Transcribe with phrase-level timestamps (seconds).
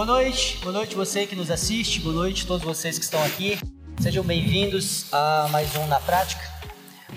[0.00, 3.22] Boa noite, boa noite você que nos assiste, boa noite a todos vocês que estão
[3.22, 3.60] aqui.
[4.00, 6.40] Sejam bem-vindos a mais um Na Prática.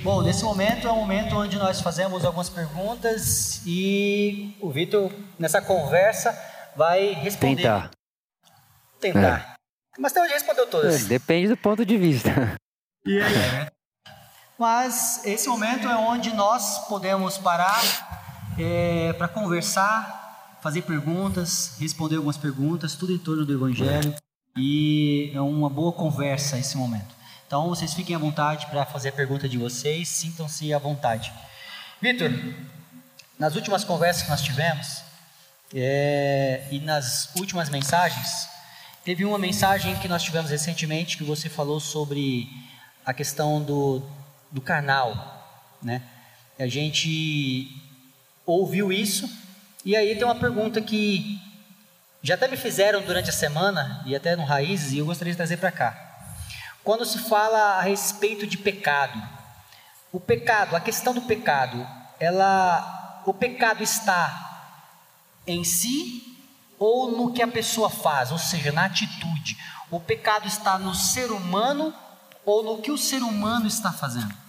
[0.04, 5.10] Bom, nesse momento é um momento onde nós fazemos algumas perguntas e o Vitor,
[5.40, 6.38] nessa conversa,
[6.76, 7.62] vai responder.
[7.62, 7.92] Tentar.
[9.00, 9.56] Tentar.
[9.56, 9.56] É.
[9.98, 11.06] Mas até hoje respondeu todas.
[11.06, 12.58] É, depende do ponto de vista.
[13.06, 13.68] E aí, né?
[14.60, 17.82] Mas esse momento é onde nós podemos parar
[18.60, 20.23] é, para conversar,
[20.64, 24.16] fazer perguntas, responder algumas perguntas, tudo em torno do Evangelho.
[24.56, 27.14] E é uma boa conversa esse momento.
[27.46, 31.34] Então vocês fiquem à vontade para fazer a pergunta de vocês, sintam-se à vontade.
[32.02, 32.32] Vitor,
[33.38, 35.02] nas últimas conversas que nós tivemos
[35.76, 38.48] é, e nas últimas mensagens,
[39.04, 42.48] teve uma mensagem que nós tivemos recentemente que você falou sobre
[43.06, 44.02] a questão do,
[44.50, 46.02] do carnal, né?
[46.58, 47.70] A gente
[48.46, 49.30] ouviu isso
[49.86, 51.40] e aí tem uma pergunta que
[52.22, 55.38] já até me fizeram durante a semana e até no Raízes e eu gostaria de
[55.38, 56.14] trazer para cá.
[56.84, 59.22] Quando se fala a respeito de pecado,
[60.12, 61.86] o pecado, a questão do pecado,
[62.20, 64.72] ela, o pecado está
[65.46, 66.38] em si
[66.80, 69.58] ou no que a pessoa faz, ou seja, na atitude.
[69.92, 71.94] O pecado está no ser humano
[72.46, 74.43] ou no que o ser humano está fazendo.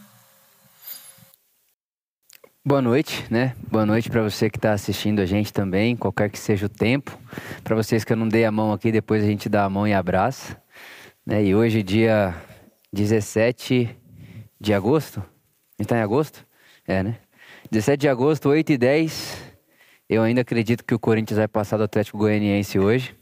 [2.66, 3.54] Boa noite, né?
[3.70, 7.14] Boa noite para você que está assistindo a gente também, qualquer que seja o tempo.
[7.62, 9.86] Para vocês que eu não dei a mão aqui, depois a gente dá a mão
[9.86, 10.56] e abraça.
[11.26, 11.44] Né?
[11.44, 12.34] E hoje, dia
[12.90, 13.94] 17
[14.58, 15.22] de agosto, a
[15.72, 16.42] gente está em agosto?
[16.88, 17.18] É, né?
[17.70, 19.36] 17 de agosto, 8 e 10.
[20.08, 23.14] Eu ainda acredito que o Corinthians vai passar do Atlético Goianiense hoje.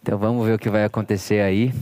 [0.00, 1.72] Então vamos ver o que vai acontecer aí.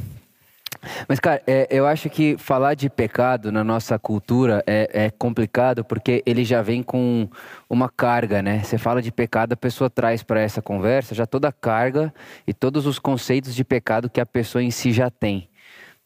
[1.08, 5.84] Mas, cara, é, eu acho que falar de pecado na nossa cultura é, é, complicado
[5.84, 7.28] porque ele já vem com
[7.68, 8.62] uma carga, né?
[8.62, 12.12] Você fala de pecado, a pessoa traz para essa conversa já toda a carga
[12.46, 15.48] e todos os conceitos de pecado que a pessoa em si já tem.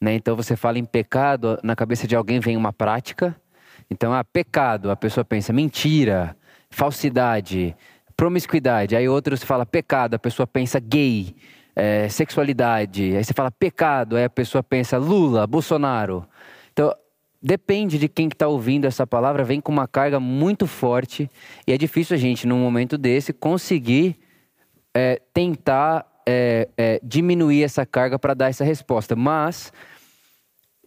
[0.00, 0.14] Né?
[0.14, 3.36] Então, você fala em pecado, na cabeça de alguém vem uma prática.
[3.90, 6.36] Então, ah, pecado, a pessoa pensa mentira,
[6.70, 7.76] falsidade,
[8.16, 8.96] promiscuidade.
[8.96, 11.34] Aí outros fala pecado, a pessoa pensa gay
[11.74, 16.26] é, sexualidade, aí você fala pecado, aí a pessoa pensa Lula, Bolsonaro.
[16.72, 16.94] Então,
[17.42, 21.30] depende de quem está ouvindo essa palavra, vem com uma carga muito forte
[21.66, 24.16] e é difícil a gente, num momento desse, conseguir
[24.94, 29.16] é, tentar é, é, diminuir essa carga para dar essa resposta.
[29.16, 29.72] Mas,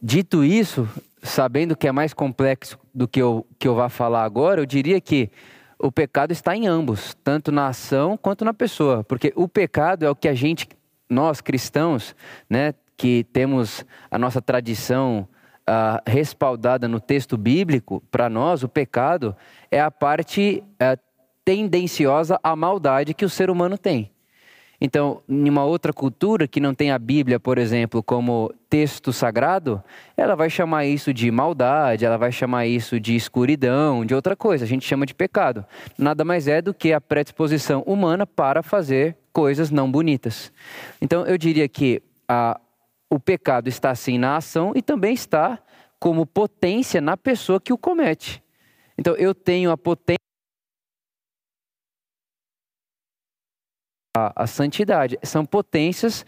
[0.01, 0.87] dito isso,
[1.21, 4.99] sabendo que é mais complexo do que eu, que eu vá falar agora, eu diria
[5.01, 5.31] que
[5.83, 10.09] o pecado está em ambos, tanto na ação quanto na pessoa, porque o pecado é
[10.09, 10.65] o que a gente,
[11.09, 12.15] nós cristãos,
[12.49, 15.27] né, que temos a nossa tradição
[15.69, 19.35] uh, respaldada no texto bíblico, para nós o pecado
[19.69, 20.97] é a parte uh,
[21.43, 24.09] tendenciosa à maldade que o ser humano tem.
[24.85, 29.81] Então, em uma outra cultura que não tem a Bíblia, por exemplo, como texto sagrado,
[30.17, 34.65] ela vai chamar isso de maldade, ela vai chamar isso de escuridão, de outra coisa.
[34.65, 35.65] A gente chama de pecado.
[35.97, 40.51] Nada mais é do que a predisposição humana para fazer coisas não bonitas.
[41.01, 42.59] Então, eu diria que a,
[43.09, 45.59] o pecado está sim na ação e também está
[45.97, 48.43] como potência na pessoa que o comete.
[48.97, 50.22] Então, eu tenho a potência
[54.15, 55.17] a, a santidade.
[55.23, 56.25] São potências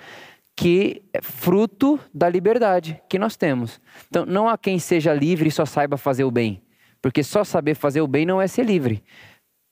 [0.55, 3.79] que é fruto da liberdade que nós temos.
[4.07, 6.61] Então, não há quem seja livre e só saiba fazer o bem,
[7.01, 9.03] porque só saber fazer o bem não é ser livre.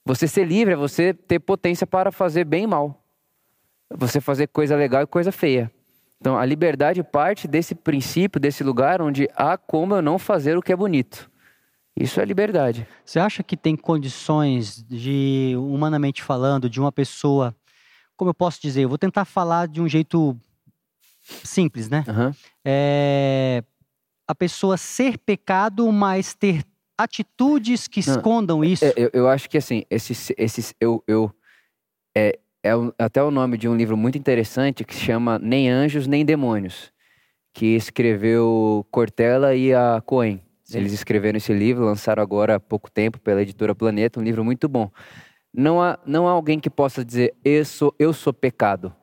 [0.06, 3.02] Você ser livre é você ter potência para fazer bem e mal.
[3.96, 5.72] Você fazer coisa legal e coisa feia.
[6.20, 10.62] Então, a liberdade parte desse princípio, desse lugar onde há como eu não fazer o
[10.62, 11.30] que é bonito.
[11.96, 12.88] Isso é liberdade.
[13.06, 17.56] Você acha que tem condições de, humanamente falando, de uma pessoa
[18.16, 20.38] como eu posso dizer, eu vou tentar falar de um jeito
[21.44, 22.04] simples, né?
[22.08, 22.34] Uhum.
[22.66, 23.64] É,
[24.28, 26.64] a pessoa ser pecado, mas ter
[26.98, 28.86] atitudes que Não, escondam é, isso.
[28.86, 31.32] É, eu, eu, acho que assim, esses, esses eu, eu
[32.16, 36.08] é, é até o nome de um livro muito interessante que se chama Nem Anjos
[36.08, 36.92] Nem Demônios,
[37.54, 40.42] que escreveu Cortella e a Cohen.
[40.72, 44.68] Eles escreveram esse livro, lançaram agora há pouco tempo pela editora Planeta, um livro muito
[44.68, 44.90] bom.
[45.54, 48.94] Não há, não há alguém que possa dizer eu sou, eu sou pecado.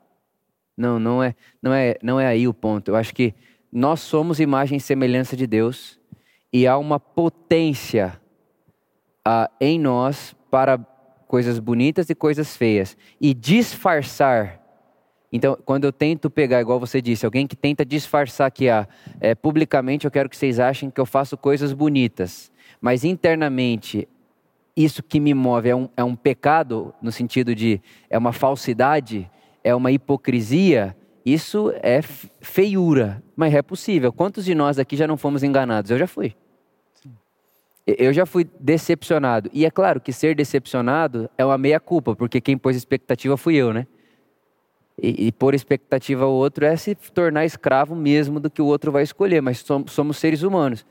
[0.75, 2.89] Não, não é, não é, não é aí o ponto.
[2.89, 3.33] Eu acho que
[3.71, 5.99] nós somos imagem e semelhança de Deus
[6.51, 8.19] e há uma potência
[9.25, 10.77] uh, em nós para
[11.27, 14.59] coisas bonitas e coisas feias e disfarçar.
[15.31, 18.85] Então, quando eu tento pegar, igual você disse, alguém que tenta disfarçar que ah,
[19.21, 22.51] é, publicamente eu quero que vocês achem que eu faço coisas bonitas,
[22.81, 24.09] mas internamente
[24.83, 29.29] isso que me move é um, é um pecado, no sentido de é uma falsidade,
[29.63, 30.95] é uma hipocrisia,
[31.25, 34.11] isso é feiura, mas é possível.
[34.11, 35.91] Quantos de nós aqui já não fomos enganados?
[35.91, 36.35] Eu já fui.
[37.85, 39.49] Eu já fui decepcionado.
[39.53, 43.73] E é claro que ser decepcionado é uma meia-culpa, porque quem pôs expectativa fui eu,
[43.73, 43.87] né?
[45.01, 48.91] E, e pôr expectativa ao outro é se tornar escravo mesmo do que o outro
[48.91, 50.85] vai escolher, mas somos, somos seres humanos.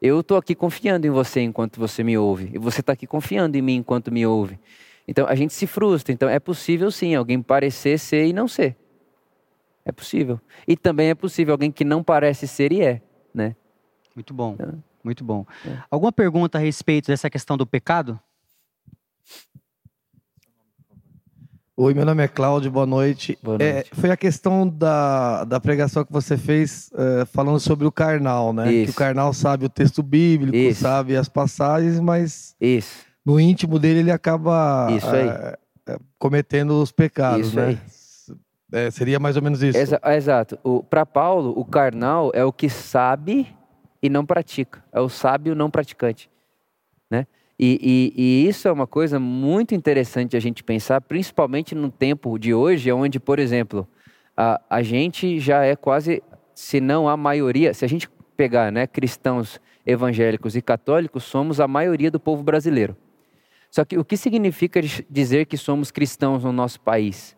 [0.00, 3.56] Eu estou aqui confiando em você enquanto você me ouve, e você está aqui confiando
[3.56, 4.58] em mim enquanto me ouve.
[5.08, 6.12] Então a gente se frustra.
[6.12, 8.76] Então é possível sim alguém parecer ser e não ser.
[9.84, 10.40] É possível.
[10.66, 13.00] E também é possível alguém que não parece ser e é,
[13.32, 13.54] né?
[14.14, 14.54] Muito bom.
[14.54, 15.46] Então, muito bom.
[15.64, 15.78] É.
[15.88, 18.18] Alguma pergunta a respeito dessa questão do pecado?
[21.78, 23.38] Oi, meu nome é Cláudio, boa noite.
[23.42, 23.90] Boa noite.
[23.92, 28.50] É, foi a questão da, da pregação que você fez uh, falando sobre o carnal,
[28.50, 28.72] né?
[28.72, 28.84] Isso.
[28.86, 30.80] Que o carnal sabe o texto bíblico, Isso.
[30.80, 33.04] sabe as passagens, mas Isso.
[33.22, 37.78] no íntimo dele ele acaba uh, cometendo os pecados, Isso né?
[38.72, 39.76] É, seria mais ou menos isso.
[39.78, 40.58] Exa exato.
[40.88, 43.54] Para Paulo, o carnal é o que sabe
[44.02, 44.82] e não pratica.
[44.90, 46.30] É o sábio não praticante.
[47.10, 47.26] Né?
[47.58, 52.38] E, e, e, isso é uma coisa muito interessante a gente pensar, principalmente no tempo
[52.38, 53.88] de hoje, onde, por exemplo,
[54.36, 56.22] a, a gente já é quase,
[56.54, 61.66] se não a maioria, se a gente pegar né, cristãos evangélicos e católicos, somos a
[61.66, 62.94] maioria do povo brasileiro.
[63.70, 67.36] Só que o que significa dizer que somos cristãos no nosso país?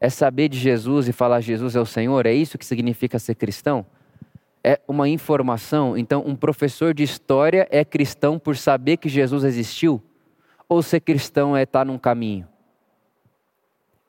[0.00, 2.26] É saber de Jesus e falar Jesus é o Senhor?
[2.26, 3.86] É isso que significa ser cristão?
[4.62, 5.96] É uma informação.
[5.96, 10.02] Então, um professor de história é cristão por saber que Jesus existiu?
[10.68, 12.46] Ou ser cristão é estar num caminho?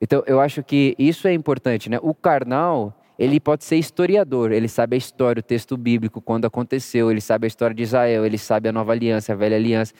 [0.00, 1.98] Então, eu acho que isso é importante, né?
[2.02, 7.10] O carnal, ele pode ser historiador, ele sabe a história, o texto bíblico, quando aconteceu,
[7.10, 9.94] ele sabe a história de Israel, ele sabe a nova aliança, a velha aliança.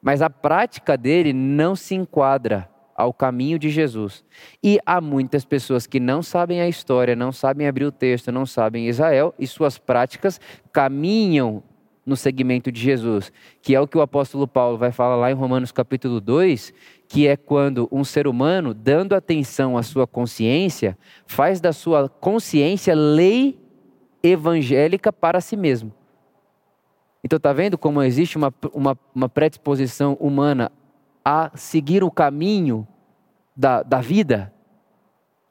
[0.00, 2.69] Mas a prática dele não se enquadra
[3.00, 4.24] ao caminho de Jesus.
[4.62, 8.46] E há muitas pessoas que não sabem a história, não sabem abrir o texto, não
[8.46, 10.40] sabem Israel e suas práticas
[10.72, 11.62] caminham
[12.04, 13.32] no segmento de Jesus,
[13.62, 16.72] que é o que o apóstolo Paulo vai falar lá em Romanos capítulo 2,
[17.06, 20.96] que é quando um ser humano, dando atenção à sua consciência,
[21.26, 23.58] faz da sua consciência lei
[24.22, 25.92] evangélica para si mesmo.
[27.22, 30.72] Então, está vendo como existe uma, uma, uma predisposição humana
[31.24, 32.86] a seguir o caminho
[33.54, 34.52] da, da vida,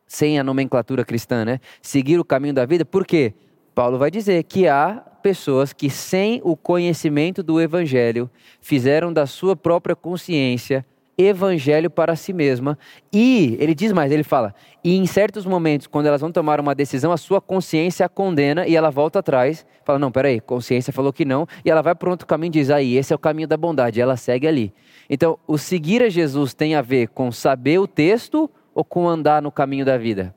[0.07, 1.59] sem a nomenclatura cristã, né?
[1.81, 3.33] Seguir o caminho da vida, por quê?
[3.75, 8.29] Paulo vai dizer que há pessoas que, sem o conhecimento do Evangelho,
[8.59, 10.85] fizeram da sua própria consciência
[11.19, 12.79] evangelho para si mesma.
[13.11, 16.73] E ele diz mais, ele fala, e em certos momentos, quando elas vão tomar uma
[16.73, 21.11] decisão, a sua consciência a condena e ela volta atrás, fala, não, peraí, consciência falou
[21.11, 23.47] que não, e ela vai para outro caminho e diz, aí, esse é o caminho
[23.47, 24.73] da bondade, ela segue ali.
[25.09, 29.41] Então, o seguir a Jesus tem a ver com saber o texto ou com andar
[29.41, 30.33] no caminho da vida?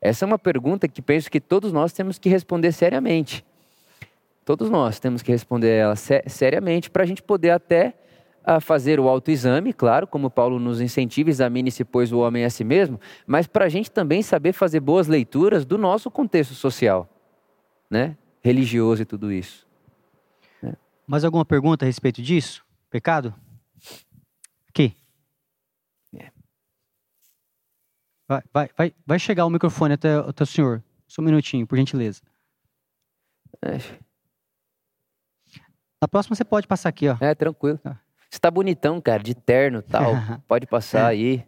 [0.00, 3.44] Essa é uma pergunta que penso que todos nós temos que responder seriamente.
[4.44, 7.94] Todos nós temos que responder ela seriamente para a gente poder até
[8.44, 12.50] a fazer o autoexame, claro, como Paulo nos incentiva, examine-se, pois o homem é a
[12.50, 17.08] si mesmo, mas para a gente também saber fazer boas leituras do nosso contexto social,
[17.88, 18.16] né?
[18.42, 19.66] religioso e tudo isso.
[20.60, 20.74] Né?
[21.06, 22.64] Mais alguma pergunta a respeito disso?
[22.90, 23.34] Pecado?
[24.68, 24.96] Aqui.
[26.14, 26.30] É.
[28.28, 30.82] Vai, vai, vai, vai chegar o microfone até, até o senhor.
[31.06, 32.22] Só um minutinho, por gentileza.
[33.62, 33.78] É.
[36.00, 37.16] Na próxima você pode passar aqui, ó.
[37.20, 37.78] É, tranquilo.
[37.84, 37.96] Ah.
[38.32, 40.14] Você tá bonitão, cara, de terno e tal.
[40.48, 41.16] Pode passar é.
[41.16, 41.46] aí.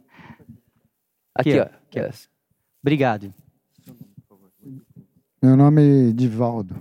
[1.35, 1.63] Aqui, aqui ó.
[1.63, 2.11] Aqui, ó.
[2.83, 3.33] Obrigado.
[5.43, 6.77] Meu nome é Divaldo.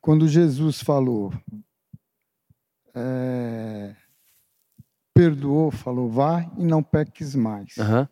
[0.00, 1.30] Quando Jesus falou,
[2.94, 3.94] é,
[5.12, 7.76] perdoou, falou, vá e não peques mais.
[7.76, 8.08] Uhum.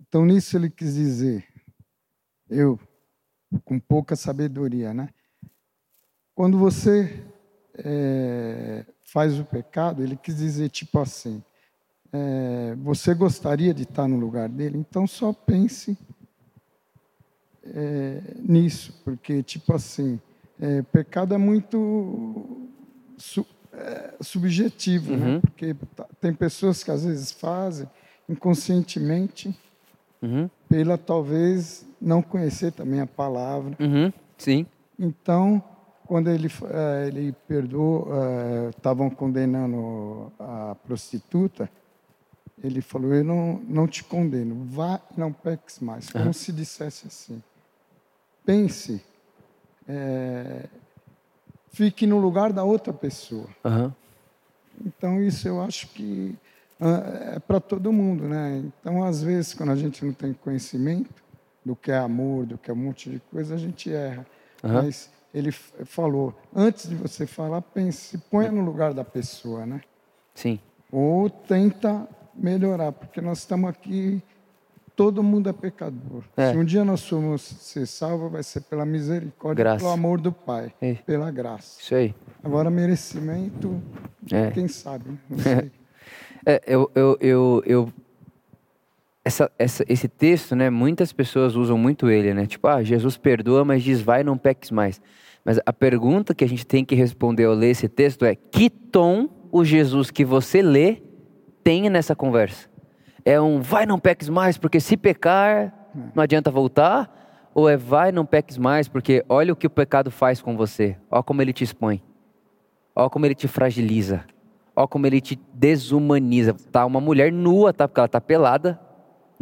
[0.00, 1.46] Então, nisso ele quis dizer,
[2.48, 2.80] eu,
[3.62, 5.10] com pouca sabedoria, né?
[6.34, 7.26] Quando você
[7.74, 11.42] é, faz o pecado, ele quis dizer tipo assim:
[12.10, 14.78] é, você gostaria de estar no lugar dele?
[14.78, 15.96] Então só pense
[17.62, 20.18] é, nisso, porque tipo assim,
[20.58, 22.70] é, pecado é muito
[23.18, 25.26] su, é, subjetivo, né?
[25.26, 25.34] uhum.
[25.34, 25.40] né?
[25.40, 25.76] porque
[26.18, 27.86] tem pessoas que às vezes fazem
[28.26, 29.54] inconscientemente,
[30.22, 30.48] uhum.
[30.70, 33.76] pela talvez não conhecer também a palavra.
[33.78, 34.10] Uhum.
[34.38, 34.66] Sim.
[34.98, 35.62] Então
[36.12, 41.70] quando ele, eh, ele perdoou, eh, estavam condenando a prostituta,
[42.62, 46.10] ele falou: Eu não, não te condeno, vá e não peques mais.
[46.10, 46.32] Como uhum.
[46.34, 47.42] se dissesse assim:
[48.44, 49.02] Pense,
[49.88, 50.66] é,
[51.72, 53.48] fique no lugar da outra pessoa.
[53.64, 53.90] Uhum.
[54.84, 56.36] Então, isso eu acho que
[57.34, 58.62] é para todo mundo, né?
[58.66, 61.22] Então, às vezes, quando a gente não tem conhecimento
[61.64, 64.26] do que é amor, do que é um monte de coisa, a gente erra.
[64.62, 64.72] Uhum.
[64.74, 69.80] Mas ele falou, antes de você falar, pense, se ponha no lugar da pessoa, né?
[70.34, 70.58] Sim.
[70.90, 74.22] Ou tenta melhorar, porque nós estamos aqui,
[74.94, 76.22] todo mundo é pecador.
[76.36, 76.52] É.
[76.52, 79.78] Se um dia nós formos ser salvos, vai ser pela misericórdia, graça.
[79.78, 80.94] pelo amor do Pai, é.
[80.94, 81.80] pela graça.
[81.80, 82.14] Isso aí.
[82.44, 83.80] Agora, merecimento,
[84.30, 84.50] é.
[84.50, 85.18] quem sabe, né?
[85.28, 85.72] não sei.
[86.44, 87.92] É, eu, eu, eu, eu
[89.24, 90.70] essa, essa, esse texto, né?
[90.70, 92.46] Muitas pessoas usam muito ele, né?
[92.46, 95.00] Tipo, ah, Jesus perdoa, mas diz vai, não peques mais.
[95.44, 98.68] Mas a pergunta que a gente tem que responder ao ler esse texto é: que
[98.68, 101.02] tom o Jesus que você lê
[101.62, 102.68] tem nessa conversa?
[103.24, 105.72] É um vai, não peques mais, porque se pecar,
[106.14, 107.50] não adianta voltar?
[107.54, 110.96] Ou é vai, não peques mais, porque olha o que o pecado faz com você,
[111.10, 112.02] olha como ele te expõe,
[112.96, 114.24] olha como ele te fragiliza,
[114.74, 116.54] Olha como ele te desumaniza.
[116.70, 117.86] Tá uma mulher nua, tá?
[117.86, 118.80] Porque ela tá pelada.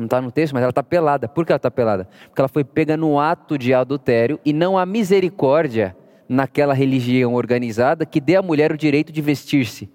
[0.00, 1.28] Não está no texto, mas ela está pelada.
[1.28, 2.08] Por que ela está pelada?
[2.28, 5.94] Porque ela foi pega no ato de adultério e não há misericórdia
[6.26, 9.90] naquela religião organizada que dê à mulher o direito de vestir-se.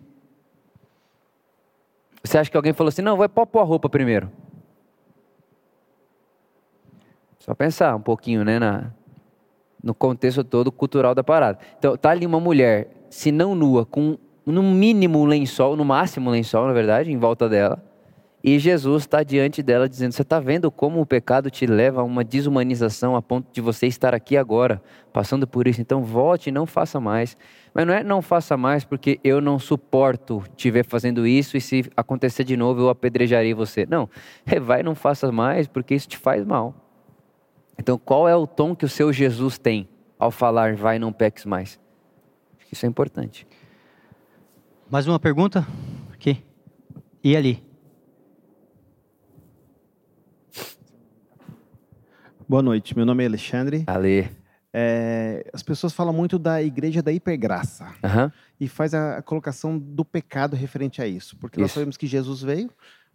[2.24, 4.32] Você acha que alguém falou assim, não, vai pôr a roupa primeiro?
[7.40, 8.92] Só pensar um pouquinho, né, na,
[9.84, 11.60] no contexto todo cultural da parada.
[11.80, 16.30] Então, tá ali uma mulher, se não nua, com no mínimo um lençol, no máximo
[16.30, 17.84] um lençol, na verdade, em volta dela.
[18.48, 22.04] E Jesus está diante dela dizendo: Você está vendo como o pecado te leva a
[22.04, 24.80] uma desumanização a ponto de você estar aqui agora,
[25.12, 25.82] passando por isso?
[25.82, 27.36] Então volte e não faça mais.
[27.74, 31.62] Mas não é não faça mais porque eu não suporto te ver fazendo isso e
[31.62, 33.88] se acontecer de novo eu apedrejarei você.
[33.90, 34.08] Não,
[34.46, 36.76] é vai não faça mais porque isso te faz mal.
[37.80, 41.46] Então qual é o tom que o seu Jesus tem ao falar vai não peques
[41.46, 41.80] mais?
[42.72, 43.48] Isso é importante.
[44.88, 45.66] Mais uma pergunta?
[46.14, 46.44] Aqui.
[47.24, 47.65] E ali?
[52.48, 53.84] Boa noite, meu nome é Alexandre.
[53.88, 54.30] Ale.
[54.72, 58.30] É, as pessoas falam muito da igreja da hipergraça uhum.
[58.60, 61.62] e faz a, colocação do pecado referente a isso, porque isso.
[61.62, 62.70] nós sabemos que Jesus veio,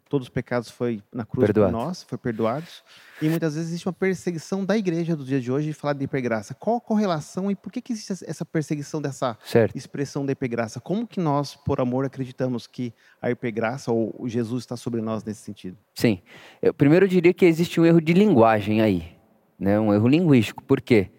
[0.09, 1.73] todos os pecados foi na cruz Perdoado.
[1.73, 2.83] por nós, foi perdoados.
[3.23, 6.03] E muitas vezes existe uma perseguição da igreja do dia de hoje de falar de
[6.03, 6.53] hipergraça.
[6.53, 9.77] Qual a correlação e por que, que existe essa perseguição dessa certo.
[9.77, 10.81] expressão da hipergraça?
[10.81, 15.43] Como que nós, por amor, acreditamos que a hipergraça ou Jesus está sobre nós nesse
[15.43, 15.77] sentido?
[15.95, 16.21] Sim.
[16.61, 19.20] Eu primeiro diria que existe um erro de linguagem aí,
[19.61, 19.79] né?
[19.79, 20.65] um erro linguístico.
[20.65, 21.11] Por quê?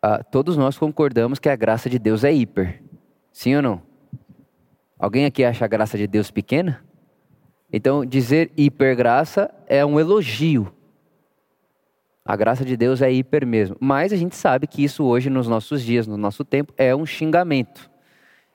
[0.00, 2.82] Ah, todos nós concordamos que a graça de Deus é hiper.
[3.32, 3.82] Sim ou não?
[4.98, 6.84] Alguém aqui acha a graça de Deus pequena?
[7.72, 10.72] Então, dizer hipergraça é um elogio.
[12.24, 13.76] A graça de Deus é hiper mesmo.
[13.80, 17.04] Mas a gente sabe que isso hoje, nos nossos dias, no nosso tempo, é um
[17.04, 17.90] xingamento.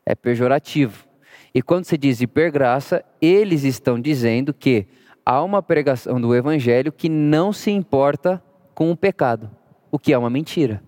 [0.05, 1.05] É pejorativo.
[1.53, 4.87] E quando se diz hipergraça, eles estão dizendo que
[5.25, 8.41] há uma pregação do evangelho que não se importa
[8.77, 9.49] com o pecado,
[9.91, 10.83] o que é uma mentira.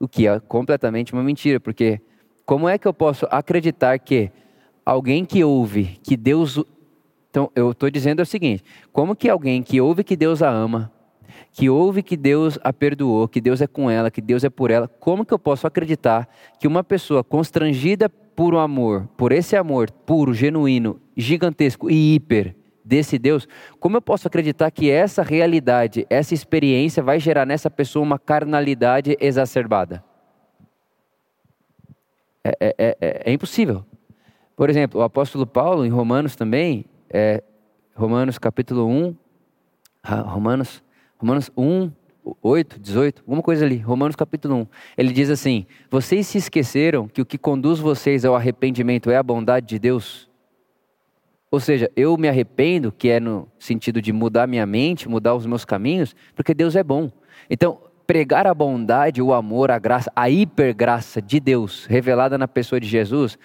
[0.00, 2.00] O que é completamente uma mentira, porque
[2.46, 4.30] como é que eu posso acreditar que
[4.82, 6.58] alguém que ouve que Deus
[7.28, 10.90] então, eu estou dizendo o seguinte: como que alguém que ouve que Deus a ama,
[11.52, 14.70] que ouve que Deus a perdoou, que Deus é com ela, que Deus é por
[14.70, 16.26] ela, como que eu posso acreditar
[16.58, 22.56] que uma pessoa constrangida por um amor, por esse amor puro, genuíno, gigantesco e hiper
[22.86, 23.48] desse Deus,
[23.80, 29.16] como eu posso acreditar que essa realidade, essa experiência vai gerar nessa pessoa uma carnalidade
[29.20, 30.04] exacerbada?
[32.44, 33.84] É, é, é, é impossível.
[34.54, 37.42] Por exemplo, o apóstolo Paulo, em Romanos também, é,
[37.94, 39.16] Romanos capítulo 1,
[40.04, 40.82] Romanos,
[41.18, 41.90] Romanos 1,
[42.40, 44.66] 8, 18, alguma coisa ali, Romanos capítulo 1.
[44.96, 49.22] Ele diz assim: Vocês se esqueceram que o que conduz vocês ao arrependimento é a
[49.22, 50.30] bondade de Deus?
[51.56, 55.46] Ou seja, eu me arrependo, que é no sentido de mudar minha mente, mudar os
[55.46, 57.10] meus caminhos, porque Deus é bom.
[57.48, 62.78] Então, pregar a bondade, o amor, a graça, a hipergraça de Deus revelada na pessoa
[62.78, 63.38] de Jesus,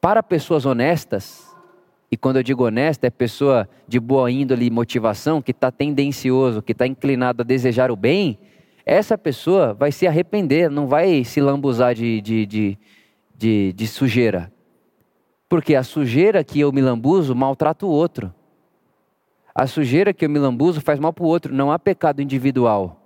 [0.00, 1.54] para pessoas honestas,
[2.10, 6.62] e quando eu digo honesta, é pessoa de boa índole e motivação, que está tendencioso,
[6.62, 8.38] que está inclinado a desejar o bem,
[8.86, 12.78] essa pessoa vai se arrepender, não vai se lambuzar de, de, de,
[13.36, 14.50] de, de sujeira.
[15.50, 18.32] Porque a sujeira que eu me lambuzo maltrata o outro.
[19.52, 21.52] A sujeira que eu me lambuzo faz mal para o outro.
[21.52, 23.02] Não há pecado individual.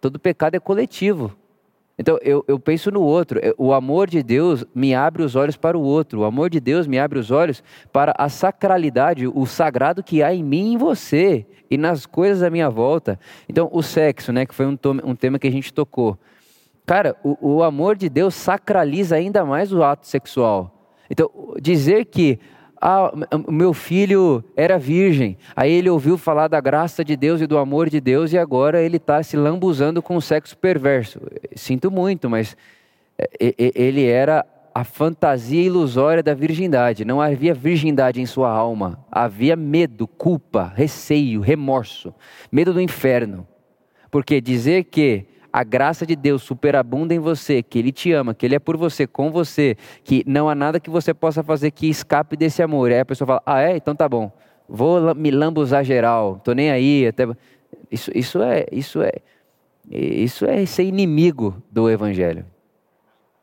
[0.00, 1.36] Todo pecado é coletivo.
[1.98, 3.40] Então eu, eu penso no outro.
[3.58, 6.20] O amor de Deus me abre os olhos para o outro.
[6.20, 7.60] O amor de Deus me abre os olhos
[7.92, 12.44] para a sacralidade, o sagrado que há em mim e em você e nas coisas
[12.44, 13.18] à minha volta.
[13.48, 16.16] Então o sexo, né, que foi um, um tema que a gente tocou.
[16.86, 20.79] Cara, o, o amor de Deus sacraliza ainda mais o ato sexual.
[21.10, 21.28] Então
[21.60, 22.38] dizer que
[22.82, 23.12] Ah,
[23.46, 25.36] meu filho era virgem.
[25.54, 28.80] Aí ele ouviu falar da graça de Deus e do amor de Deus e agora
[28.80, 31.20] ele está se lambuzando com o sexo perverso.
[31.54, 32.56] Sinto muito, mas
[33.18, 37.04] é, ele era a fantasia ilusória da virgindade.
[37.04, 39.04] Não havia virgindade em sua alma.
[39.12, 42.14] Havia medo, culpa, receio, remorso,
[42.50, 43.46] medo do inferno.
[44.10, 48.46] Porque dizer que a graça de Deus superabunda em você, que Ele te ama, que
[48.46, 51.88] Ele é por você, com você, que não há nada que você possa fazer que
[51.88, 52.90] escape desse amor.
[52.90, 53.76] Aí a pessoa fala: Ah, é?
[53.76, 54.30] Então tá bom.
[54.68, 57.06] Vou me lambuzar geral, tô nem aí.
[57.06, 57.26] Até...
[57.90, 58.66] Isso, isso é.
[58.70, 59.12] Isso é.
[59.90, 62.46] Isso é ser inimigo do Evangelho.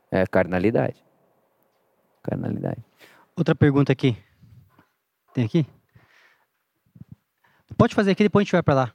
[0.10, 1.04] É carnalidade.
[2.24, 2.84] Carnalidade.
[3.36, 4.18] Outra pergunta aqui.
[5.34, 5.66] Tem aqui?
[7.78, 8.94] Pode fazer aqui, depois a gente vai para lá.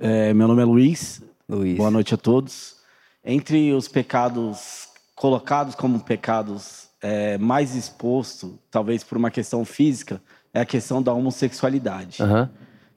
[0.00, 1.22] É, meu nome é Luiz.
[1.48, 1.76] Luiz.
[1.76, 2.76] Boa noite a todos.
[3.24, 10.20] Entre os pecados colocados como pecados é, mais exposto, talvez por uma questão física,
[10.52, 12.22] é a questão da homossexualidade.
[12.22, 12.48] Uhum.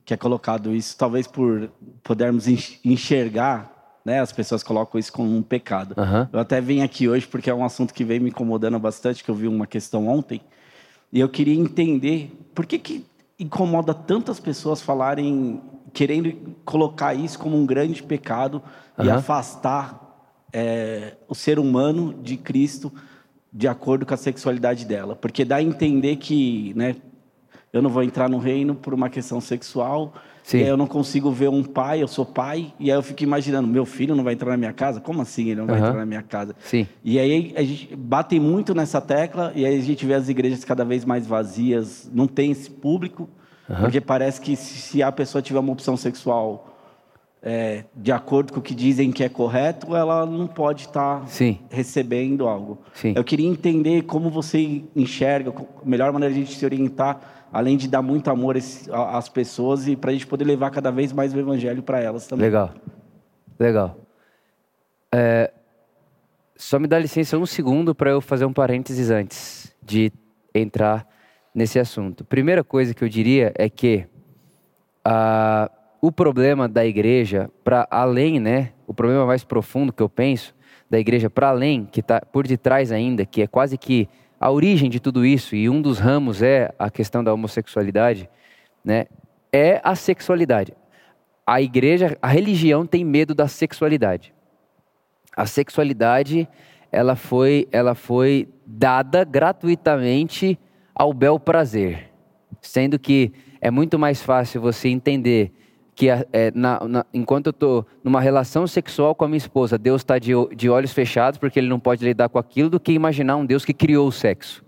[0.04, 1.70] Que é colocado isso, talvez por
[2.04, 2.48] podermos
[2.84, 4.20] enxergar, né?
[4.20, 5.96] As pessoas colocam isso como um pecado.
[5.98, 6.28] Uhum.
[6.34, 9.30] Eu até vim aqui hoje porque é um assunto que vem me incomodando bastante, que
[9.30, 10.42] eu vi uma questão ontem.
[11.14, 13.06] E eu queria entender por que, que
[13.40, 15.62] incomoda tantas pessoas falarem
[15.94, 16.32] querendo
[16.66, 18.62] colocar isso como um grande pecado
[18.98, 19.06] uhum.
[19.06, 20.10] e afastar
[20.52, 22.92] é, o ser humano de Cristo
[23.52, 25.16] de acordo com a sexualidade dela.
[25.16, 26.96] Porque dá a entender que né,
[27.74, 30.14] eu não vou entrar no reino por uma questão sexual,
[30.52, 30.60] Sim.
[30.60, 33.86] eu não consigo ver um pai, eu sou pai, e aí eu fico imaginando, meu
[33.86, 35.00] filho não vai entrar na minha casa?
[35.00, 36.56] Como assim ele não vai entrar na minha casa?
[36.60, 36.88] Sim.
[37.04, 40.64] E aí a gente bate muito nessa tecla, e aí a gente vê as igrejas
[40.64, 43.30] cada vez mais vazias, não tem esse público,
[43.70, 43.82] Uhum.
[43.82, 46.76] Porque parece que se a pessoa tiver uma opção sexual
[47.42, 51.26] é, de acordo com o que dizem que é correto, ela não pode estar tá
[51.70, 52.80] recebendo algo.
[52.94, 53.14] Sim.
[53.16, 57.78] Eu queria entender como você enxerga, a melhor maneira de a gente se orientar, além
[57.78, 58.56] de dar muito amor
[58.92, 62.28] às pessoas e para a gente poder levar cada vez mais o evangelho para elas
[62.28, 62.46] também.
[62.46, 62.74] Legal,
[63.60, 63.98] legal.
[65.14, 65.52] É,
[66.56, 70.12] só me dá licença um segundo para eu fazer um parênteses antes de
[70.54, 71.08] entrar
[71.54, 72.24] nesse assunto.
[72.24, 74.06] Primeira coisa que eu diria é que
[76.02, 78.74] o problema da igreja, para além, né?
[78.86, 80.56] O problema mais profundo que eu penso
[80.90, 84.08] da igreja para além, que está por detrás ainda, que é quase que
[84.40, 88.30] a origem de tudo isso, e um dos ramos é a questão da homossexualidade,
[88.84, 89.06] né?
[89.52, 90.74] É a sexualidade.
[91.46, 94.34] A igreja, a religião tem medo da sexualidade.
[95.36, 96.48] A sexualidade,
[96.92, 100.58] ela foi, ela foi dada gratuitamente
[100.94, 102.12] ao bel prazer,
[102.62, 105.52] sendo que é muito mais fácil você entender
[106.00, 110.00] que é, na, na, enquanto eu estou numa relação sexual com a minha esposa, Deus
[110.00, 113.36] está de, de olhos fechados porque Ele não pode lidar com aquilo, do que imaginar
[113.36, 114.64] um Deus que criou o sexo.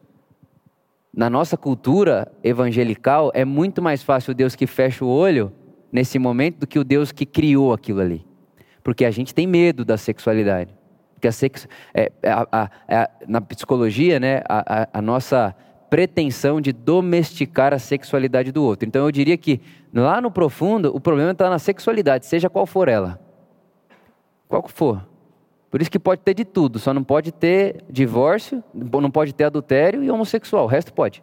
[1.15, 5.53] Na nossa cultura evangelical, é muito mais fácil o Deus que fecha o olho
[5.89, 8.27] nesse momento do que o Deus que criou aquilo ali.
[8.83, 10.75] Porque a gente tem medo da sexualidade.
[11.13, 14.41] Porque a sex, é, a, a, na psicologia, né,
[14.91, 15.55] a nossa
[15.91, 18.87] pretensão de domesticar a sexualidade do outro.
[18.87, 19.59] Então eu diria que
[19.93, 23.19] lá no profundo o problema está na sexualidade, seja qual for ela.
[24.47, 25.05] Qual for.
[25.69, 29.43] Por isso que pode ter de tudo, só não pode ter divórcio, não pode ter
[29.43, 31.21] adultério e homossexual, o resto pode.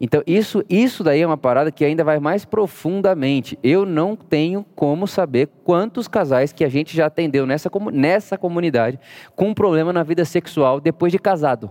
[0.00, 3.58] Então isso, isso daí é uma parada que ainda vai mais profundamente.
[3.60, 9.00] Eu não tenho como saber quantos casais que a gente já atendeu nessa, nessa comunidade
[9.34, 11.68] com um problema na vida sexual depois de casado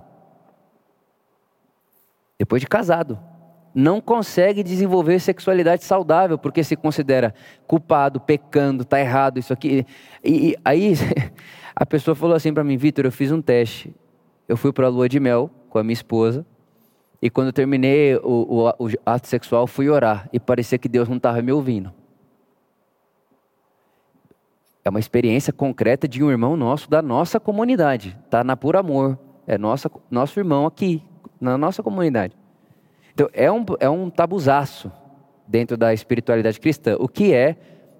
[2.37, 3.19] depois de casado.
[3.73, 7.33] Não consegue desenvolver sexualidade saudável porque se considera
[7.67, 9.85] culpado, pecando, está errado, isso aqui.
[10.23, 10.93] E, e aí
[11.75, 13.93] a pessoa falou assim para mim, Vitor, eu fiz um teste.
[14.47, 16.45] Eu fui para a lua de mel com a minha esposa
[17.21, 18.21] e quando eu terminei o,
[18.79, 21.91] o, o ato sexual fui orar e parecia que Deus não estava me ouvindo.
[24.85, 28.17] É uma experiência concreta de um irmão nosso da nossa comunidade.
[28.25, 29.19] Está na Por Amor.
[29.45, 31.03] É nossa, nosso irmão aqui,
[31.39, 32.35] na nossa comunidade.
[33.13, 34.91] Então, é um, é um tabuzaço
[35.47, 37.55] dentro da espiritualidade cristã, o que é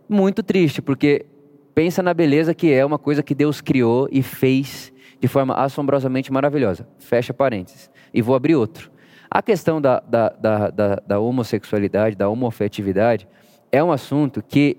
[0.08, 1.26] muito triste, porque
[1.74, 6.32] pensa na beleza que é uma coisa que Deus criou e fez de forma assombrosamente
[6.32, 6.88] maravilhosa.
[7.00, 7.90] Fecha parênteses.
[8.14, 8.92] E vou abrir outro.
[9.30, 13.28] A questão da, da, da, da, da homossexualidade, da homofetividade,
[13.72, 14.78] é um assunto que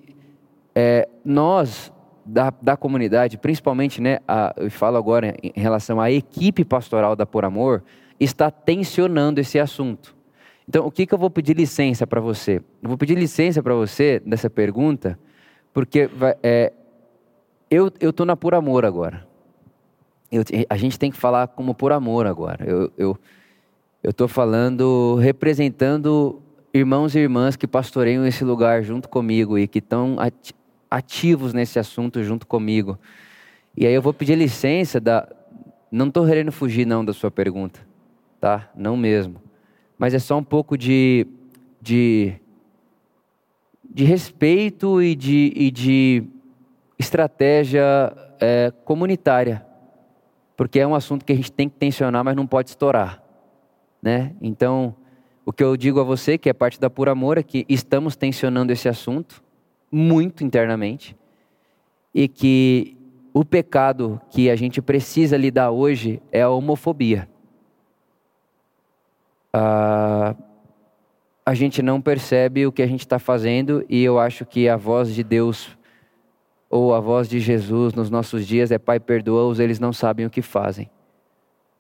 [0.75, 1.93] é, nós,
[2.25, 7.27] da, da comunidade, principalmente, né, a, eu falo agora em relação à equipe pastoral da
[7.27, 7.83] Por Amor,
[8.19, 10.17] está tensionando esse assunto.
[10.69, 12.57] Então, o que, que eu vou pedir licença para você?
[12.83, 15.19] Eu vou pedir licença para você nessa pergunta,
[15.73, 16.11] porque
[16.43, 16.73] é,
[17.71, 19.27] eu estou na Por Amor agora.
[20.31, 22.67] eu, a gente tem que falar como por amor agora.
[22.99, 23.19] Eu
[24.05, 30.17] estou falando representando irmãos e irmãs que pastoreiam esse lugar junto comigo e que estão
[30.91, 32.99] ativos nesse assunto junto comigo.
[33.77, 35.29] E aí eu vou pedir licença da
[35.91, 37.81] não estou querendo fugir não da sua pergunta,
[38.41, 38.71] tá?
[38.75, 39.43] Não mesmo.
[39.99, 41.27] Mas é só um pouco de
[41.81, 42.35] de,
[43.89, 46.25] de respeito e de, e de
[46.99, 49.65] estratégia é, comunitária
[50.59, 53.23] porque é um assunto que a gente tem que tensionar, mas não pode estourar,
[54.03, 54.35] né?
[54.43, 54.93] Então,
[55.47, 58.17] o que eu digo a você, que é parte da Pura Amor, é que estamos
[58.17, 59.41] tensionando esse assunto
[59.89, 61.17] muito internamente
[62.13, 62.97] e que
[63.33, 67.29] o pecado que a gente precisa lidar hoje é a homofobia.
[69.53, 70.35] Ah,
[71.45, 74.77] a gente não percebe o que a gente está fazendo e eu acho que a
[74.77, 75.79] voz de Deus
[76.69, 80.31] ou a voz de Jesus nos nossos dias é: Pai, perdoa-os, eles não sabem o
[80.31, 80.91] que fazem.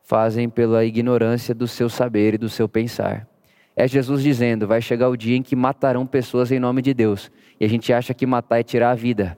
[0.02, 3.28] Fazem pela ignorância do seu saber e do seu pensar.
[3.76, 7.30] É Jesus dizendo: vai chegar o dia em que matarão pessoas em nome de Deus.
[7.60, 9.36] E a gente acha que matar é tirar a vida.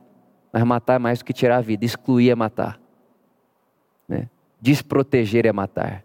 [0.53, 1.85] Mas matar é mais do que tirar a vida.
[1.85, 2.81] Excluir é matar.
[4.09, 4.29] Né?
[4.61, 6.05] Desproteger é matar.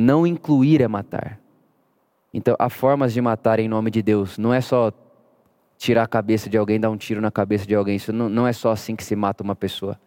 [0.00, 1.40] Não incluir é matar.
[2.32, 4.38] Então, há formas de matar em nome de Deus.
[4.38, 4.92] Não é só
[5.76, 7.96] tirar a cabeça de alguém, dar um tiro na cabeça de alguém.
[7.96, 9.98] Isso não, não é só assim que se mata uma pessoa.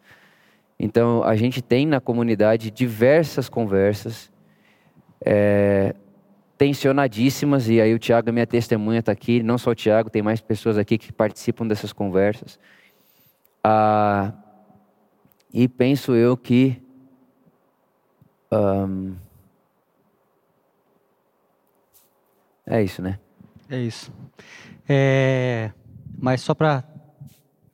[0.79, 4.31] Então, a gente tem na comunidade diversas conversas
[5.25, 5.93] é,
[6.57, 9.43] tensionadíssimas, e aí o Tiago, minha testemunha, está aqui.
[9.43, 12.57] Não só o Tiago, tem mais pessoas aqui que participam dessas conversas.
[13.61, 14.31] Ah,
[15.53, 16.81] e penso eu que.
[18.49, 19.15] Um,
[22.71, 23.19] é isso, né?
[23.69, 24.11] É isso.
[24.87, 25.71] É,
[26.17, 26.83] mas só para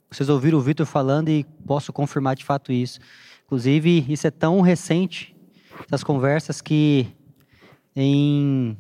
[0.10, 3.00] vocês ouviram o Vitor falando e posso confirmar de fato isso.
[3.46, 5.36] Inclusive, isso é tão recente,
[5.86, 7.08] essas conversas, que
[7.96, 8.76] em,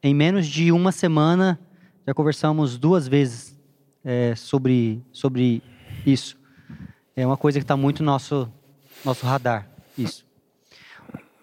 [0.00, 1.58] em menos de uma semana
[2.06, 3.58] já conversamos duas vezes
[4.04, 5.60] é, sobre, sobre
[6.06, 6.38] isso.
[7.16, 8.48] É uma coisa que está muito no nosso,
[9.04, 9.68] nosso radar,
[9.98, 10.24] isso.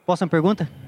[0.06, 0.87] Posso uma pergunta?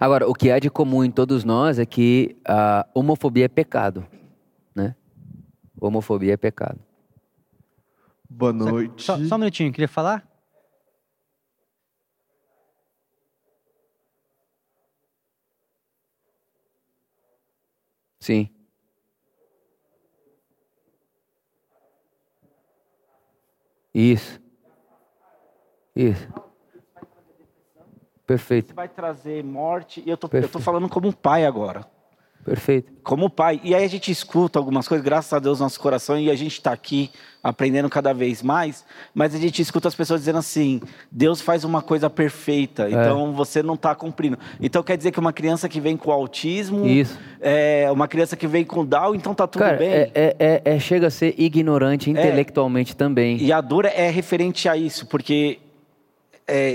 [0.00, 4.06] Agora, o que há de comum em todos nós é que a homofobia é pecado,
[4.74, 4.94] né?
[5.80, 6.80] Homofobia é pecado.
[8.28, 9.02] Boa noite.
[9.02, 10.26] Só, só um minutinho, queria falar?
[18.20, 18.50] Sim.
[23.94, 24.40] Isso.
[25.94, 26.45] Isso.
[28.26, 28.74] Perfeito.
[28.74, 30.02] vai trazer morte.
[30.04, 31.86] E eu tô, eu tô falando como um pai agora.
[32.46, 32.92] Perfeito.
[33.02, 33.60] Como pai.
[33.64, 36.34] E aí a gente escuta algumas coisas, graças a Deus, no nosso coração, e a
[36.36, 37.10] gente está aqui
[37.42, 41.82] aprendendo cada vez mais, mas a gente escuta as pessoas dizendo assim: Deus faz uma
[41.82, 42.90] coisa perfeita, é.
[42.92, 44.38] então você não está cumprindo.
[44.60, 47.18] Então quer dizer que uma criança que vem com autismo, Isso.
[47.40, 49.88] É, uma criança que vem com Down, então tá tudo Cara, bem.
[49.88, 52.12] É, é, é, é chega a ser ignorante é.
[52.12, 53.38] intelectualmente também.
[53.38, 55.58] E a dor é referente a isso, porque.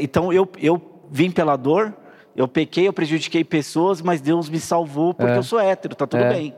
[0.02, 1.94] Então eu, eu vim pela dor,
[2.36, 5.38] eu pequei, eu prejudiquei pessoas, mas Deus me salvou porque é.
[5.38, 6.34] eu sou hétero, tá tudo é.
[6.34, 6.56] bem.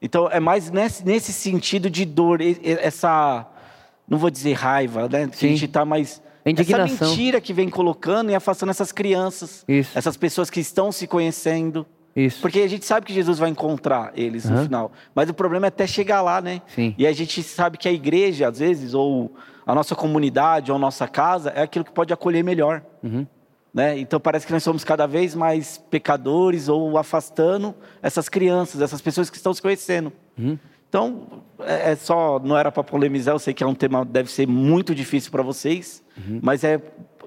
[0.00, 3.46] Então é mais nesse, nesse sentido de dor, essa,
[4.08, 5.28] não vou dizer raiva, né?
[5.28, 6.84] Que a gente tá mais Indignação.
[6.84, 9.98] Essa mentira que vem colocando e afastando essas crianças, Isso.
[9.98, 11.84] essas pessoas que estão se conhecendo.
[12.14, 12.40] Isso.
[12.40, 14.52] Porque a gente sabe que Jesus vai encontrar eles uhum.
[14.52, 14.92] no final.
[15.14, 16.62] Mas o problema é até chegar lá, né?
[16.68, 16.94] Sim.
[16.96, 19.34] E a gente sabe que a igreja, às vezes, ou
[19.66, 22.82] a nossa comunidade, ou a nossa casa, é aquilo que pode acolher melhor.
[23.02, 23.26] Uhum.
[23.76, 23.98] Né?
[23.98, 29.28] Então parece que nós somos cada vez mais pecadores ou afastando essas crianças, essas pessoas
[29.28, 30.10] que estão se conhecendo.
[30.38, 30.58] Uhum.
[30.88, 34.30] Então, é, é, só, não era para polemizar, eu sei que é um tema deve
[34.30, 36.40] ser muito difícil para vocês, uhum.
[36.42, 36.80] mas é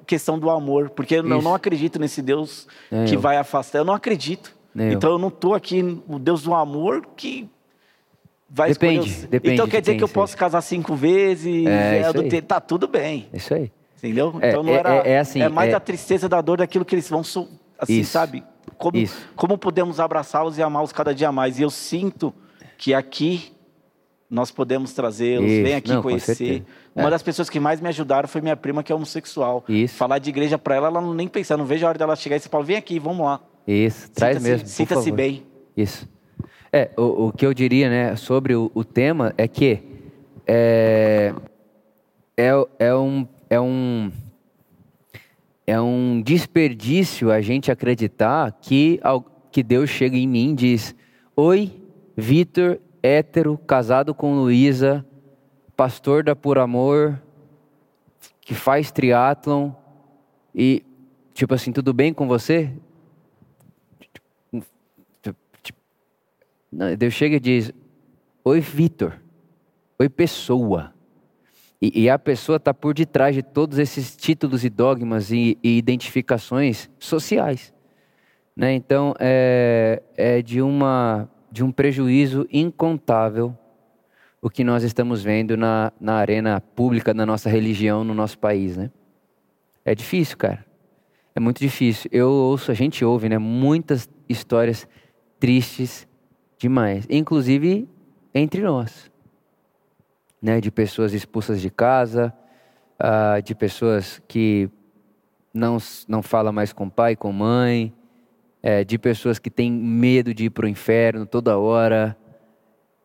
[0.07, 3.19] questão do amor, porque eu não, não acredito nesse Deus é que eu.
[3.19, 4.57] vai afastar, eu não acredito.
[4.73, 5.17] Nem então eu.
[5.17, 7.47] eu não estou aqui o Deus do amor que
[8.49, 9.27] vai depende, escolher.
[9.27, 13.29] Depende então quer dizer que eu posso casar cinco vezes, é, é, tá tudo bem.
[13.31, 13.71] Isso aí.
[13.99, 14.33] Entendeu?
[14.41, 14.95] É, então não é, era.
[14.95, 15.75] É, é, assim, é mais é...
[15.75, 17.21] a tristeza da dor daquilo que eles vão.
[17.21, 18.12] Assim, Isso.
[18.12, 18.43] sabe?
[18.77, 19.17] Como, Isso.
[19.35, 21.59] como podemos abraçá-los e amá-los cada dia mais.
[21.59, 22.33] E eu sinto
[22.77, 23.51] que aqui
[24.29, 26.63] nós podemos trazê-los, vem aqui não, conhecer.
[26.95, 27.12] Uma é.
[27.12, 29.65] das pessoas que mais me ajudaram foi minha prima, que é homossexual.
[29.67, 29.95] Isso.
[29.95, 32.38] Falar de igreja para ela, ela não nem pensar, não vejo a hora dela chegar
[32.38, 33.41] e falar, vem aqui, vamos lá.
[33.67, 34.67] Isso, traz mesmo.
[34.67, 35.43] Sinta-se bem.
[35.75, 36.07] Isso.
[36.71, 39.79] É, o, o, que eu diria, né, sobre o, o tema é que
[40.45, 41.33] é,
[42.38, 44.12] é, é um, é um
[45.65, 48.99] é um desperdício a gente acreditar que,
[49.51, 50.95] que Deus chega em mim e diz:
[51.35, 51.71] Oi,
[52.15, 55.05] Vitor, hétero, casado com Luísa,
[55.75, 57.21] pastor da Por Amor,
[58.41, 59.71] que faz triatlon
[60.55, 60.83] e,
[61.33, 62.73] tipo assim, tudo bem com você?
[66.97, 67.71] Deus chega e diz:
[68.43, 69.19] Oi, Vitor.
[69.99, 70.93] Oi, pessoa.
[71.82, 75.78] E, e a pessoa está por detrás de todos esses títulos e dogmas e, e
[75.78, 77.74] identificações sociais.
[78.56, 78.74] Né?
[78.74, 83.56] Então, é, é de, uma, de um prejuízo incontável
[84.42, 88.78] o que nós estamos vendo na, na arena pública da nossa religião no nosso país.
[88.78, 88.89] Né?
[89.84, 90.65] É difícil, cara.
[91.36, 92.10] É muito difícil.
[92.13, 94.88] Eu ouço, a gente ouve né, muitas histórias
[95.39, 96.08] tristes
[96.58, 97.88] demais, inclusive
[98.34, 99.10] entre nós
[100.41, 102.34] né, de pessoas expulsas de casa,
[102.99, 104.69] uh, de pessoas que
[105.54, 107.93] não, não falam mais com pai, com mãe,
[108.62, 112.17] é, de pessoas que têm medo de ir para o inferno toda hora.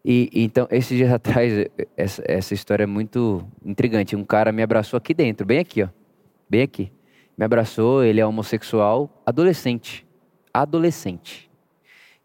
[0.05, 1.67] E, então, esses dias atrás,
[1.97, 4.17] essa, essa história é muito intrigante.
[4.17, 5.89] Um cara me abraçou aqui dentro, bem aqui, ó,
[6.49, 6.93] bem aqui.
[7.37, 10.07] Me abraçou, ele é homossexual, adolescente,
[10.53, 11.51] adolescente.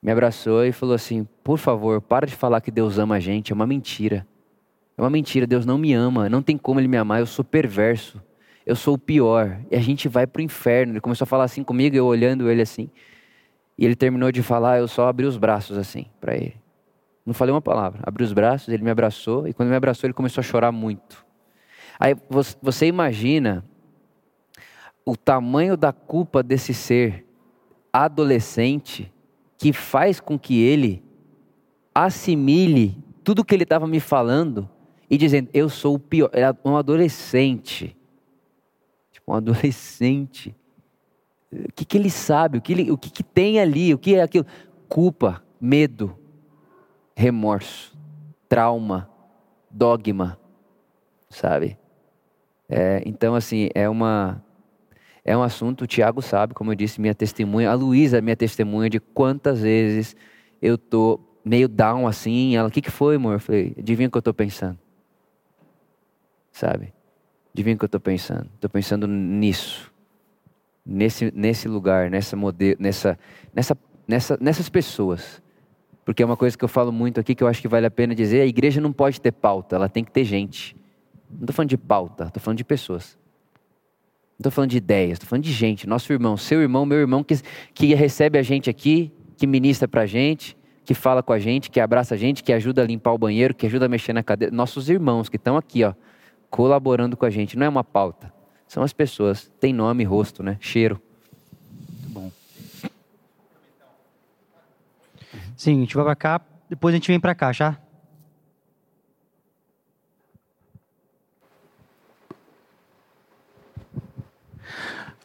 [0.02, 3.52] Me abraçou e falou assim: por favor, para de falar que Deus ama a gente,
[3.52, 4.26] é uma mentira.
[5.00, 7.46] É uma mentira, Deus não me ama, não tem como Ele me amar, eu sou
[7.46, 8.22] perverso,
[8.66, 9.58] eu sou o pior.
[9.72, 10.92] E a gente vai para o inferno.
[10.92, 12.90] Ele começou a falar assim comigo, eu olhando ele assim.
[13.78, 16.58] E ele terminou de falar, eu só abri os braços assim para ele.
[17.26, 18.02] Não falei uma palavra.
[18.04, 21.26] Abri os braços, ele me abraçou, e quando me abraçou, ele começou a chorar muito.
[21.98, 22.14] Aí
[22.60, 23.64] você imagina
[25.06, 27.26] o tamanho da culpa desse ser
[27.94, 29.10] adolescente
[29.58, 31.02] que faz com que ele
[31.96, 34.70] assimile tudo que ele estava me falando
[35.10, 36.30] e dizendo: Eu sou o pior.
[36.32, 37.98] Era um adolescente.
[39.12, 40.56] Tipo, um adolescente.
[41.52, 42.60] O que, que ele sabe?
[42.60, 43.93] O, que, ele, o que, que tem ali?
[43.93, 44.45] O que é aquilo?
[44.88, 46.15] Culpa, medo,
[47.15, 47.98] remorso,
[48.48, 49.10] trauma,
[49.69, 50.39] dogma,
[51.30, 51.78] sabe?
[52.67, 54.43] É, então, assim, é uma.
[55.26, 58.38] É um assunto, o Tiago sabe, como eu disse, minha testemunha, a Luísa é minha
[58.38, 60.15] testemunha de quantas vezes
[60.62, 63.34] eu tô meio down assim, ela, o que, que foi, amor?
[63.34, 64.80] Eu falei, adivinha o que eu tô pensando?
[66.60, 66.93] Sabe?
[67.54, 68.50] Adivinha o que eu estou pensando?
[68.54, 69.91] Estou pensando nisso,
[70.86, 73.17] nesse, nesse lugar, nessa, modelo, nessa,
[73.54, 75.41] nessa, nessa, nessas pessoas.
[76.06, 77.91] Porque é uma coisa que eu falo muito aqui que eu acho que vale a
[77.91, 80.76] pena dizer: a igreja não pode ter pauta, ela tem que ter gente.
[81.30, 83.17] Não estou falando de pauta, estou falando de pessoas.
[84.34, 85.88] Não estou falando de ideias, estou falando de gente.
[85.88, 87.36] Nosso irmão, seu irmão, meu irmão que,
[87.74, 91.69] que recebe a gente aqui, que ministra para a gente, que fala com a gente,
[91.69, 94.24] que abraça a gente, que ajuda a limpar o banheiro, que ajuda a mexer na
[94.24, 94.56] cadeira.
[94.56, 95.93] Nossos irmãos que estão aqui, ó
[96.50, 97.58] colaborando com a gente.
[97.58, 98.34] Não é uma pauta,
[98.68, 99.52] são as pessoas.
[99.60, 100.58] Tem nome, rosto, né?
[100.60, 101.02] Cheiro.
[101.90, 102.32] Muito bom.
[105.56, 107.78] Sim, a gente vai para cá, depois a gente vem para cá, já?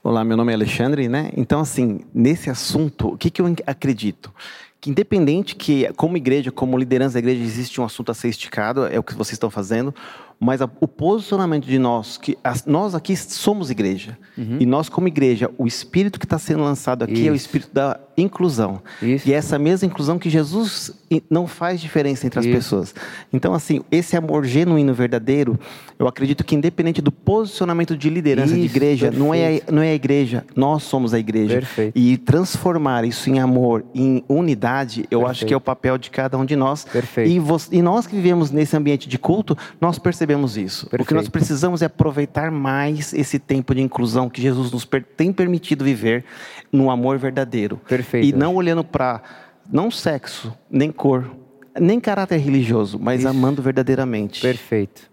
[0.02, 1.30] Olá, meu nome é Alexandre, né?
[1.34, 4.34] Então, assim, nesse assunto, o que, que eu acredito?
[4.84, 8.84] Que independente que como igreja, como liderança da igreja existe um assunto a ser esticado,
[8.84, 9.94] é o que vocês estão fazendo,
[10.38, 14.58] mas a, o posicionamento de nós, que as, nós aqui somos igreja, uhum.
[14.60, 17.28] e nós como igreja, o espírito que está sendo lançado aqui Isso.
[17.28, 18.82] é o espírito da inclusão.
[19.00, 19.28] Isso.
[19.28, 20.92] E é essa mesma inclusão que Jesus
[21.30, 22.54] não faz diferença entre as Isso.
[22.54, 22.94] pessoas.
[23.32, 25.58] Então, assim, esse amor genuíno, verdadeiro,
[25.98, 29.94] eu acredito que independente do posicionamento de liderança de igreja, não é, não é a
[29.94, 31.54] igreja, nós somos a igreja.
[31.54, 31.98] Perfeito.
[31.98, 35.26] E transformar isso em amor, em unidade, eu Perfeito.
[35.26, 36.84] acho que é o papel de cada um de nós.
[36.84, 37.30] Perfeito.
[37.30, 40.86] E, você, e nós que vivemos nesse ambiente de culto, nós percebemos isso.
[40.86, 41.02] Perfeito.
[41.02, 45.32] O que nós precisamos é aproveitar mais esse tempo de inclusão que Jesus nos tem
[45.32, 46.24] permitido viver
[46.72, 47.80] no amor verdadeiro.
[47.88, 48.26] Perfeito.
[48.26, 49.22] E não olhando para
[49.70, 51.30] não sexo, nem cor,
[51.78, 53.28] nem caráter religioso, mas Isso.
[53.28, 54.40] amando verdadeiramente.
[54.40, 55.10] Perfeito.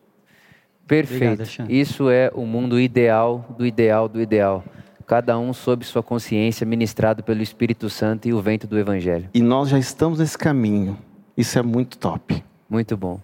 [0.87, 1.43] Perfeito.
[1.43, 4.63] Obrigado, Isso é o mundo ideal do ideal do ideal.
[5.11, 9.27] Cada um sob sua consciência, ministrado pelo Espírito Santo e o vento do Evangelho.
[9.33, 10.97] E nós já estamos nesse caminho.
[11.35, 12.41] Isso é muito top.
[12.69, 13.19] Muito bom.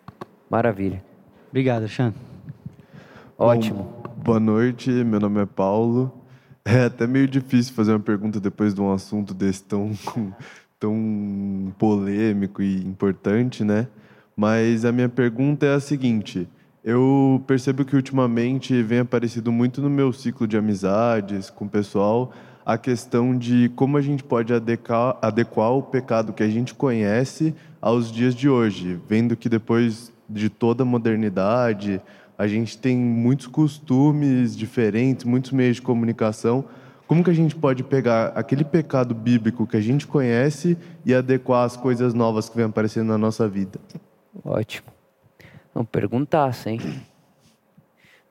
[0.49, 1.01] Maravilha.
[1.49, 2.13] Obrigado, Xan.
[3.37, 3.83] Ótimo.
[4.03, 6.11] Bom, boa noite, meu nome é Paulo.
[6.65, 9.91] É até meio difícil fazer uma pergunta depois de um assunto desse tão,
[10.77, 13.87] tão polêmico e importante, né?
[14.35, 16.49] Mas a minha pergunta é a seguinte:
[16.83, 22.33] eu percebo que ultimamente vem aparecido muito no meu ciclo de amizades com o pessoal
[22.67, 27.55] a questão de como a gente pode adequar, adequar o pecado que a gente conhece
[27.79, 32.01] aos dias de hoje, vendo que depois de toda a modernidade,
[32.37, 36.65] a gente tem muitos costumes diferentes, muitos meios de comunicação.
[37.07, 41.63] Como que a gente pode pegar aquele pecado bíblico que a gente conhece e adequar
[41.63, 43.79] as coisas novas que vêm aparecendo na nossa vida?
[44.43, 44.96] Ótimo.
[45.77, 46.79] Vamos perguntar, hein?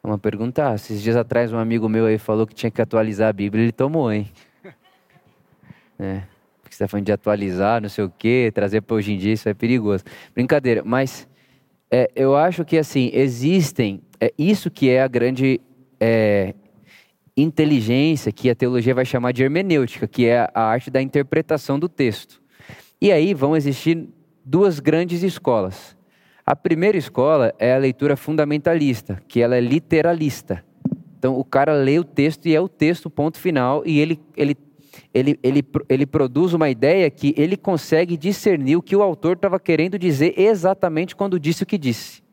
[0.03, 0.75] Vamos perguntar.
[0.75, 3.73] Esses dias atrás um amigo meu aí falou que tinha que atualizar a Bíblia, ele
[3.73, 4.29] tomou, hein?
[5.97, 6.23] É.
[6.61, 9.33] Porque você está falando de atualizar, não sei o quê, trazer para hoje em dia,
[9.33, 10.03] isso é perigoso.
[10.35, 11.29] Brincadeira, mas
[11.89, 15.61] é, eu acho que assim, existem, é isso que é a grande
[16.01, 16.53] é,
[17.37, 21.89] inteligência que a teologia vai chamar de hermenêutica, que é a arte da interpretação do
[21.89, 22.43] texto.
[23.01, 24.09] E aí vão existir
[24.45, 25.96] duas grandes escolas.
[26.47, 30.65] A primeira escola é a leitura fundamentalista, que ela é literalista.
[31.19, 34.57] Então o cara lê o texto e é o texto ponto final e ele, ele,
[35.13, 39.59] ele, ele, ele produz uma ideia que ele consegue discernir o que o autor estava
[39.59, 42.25] querendo dizer exatamente quando disse o que disse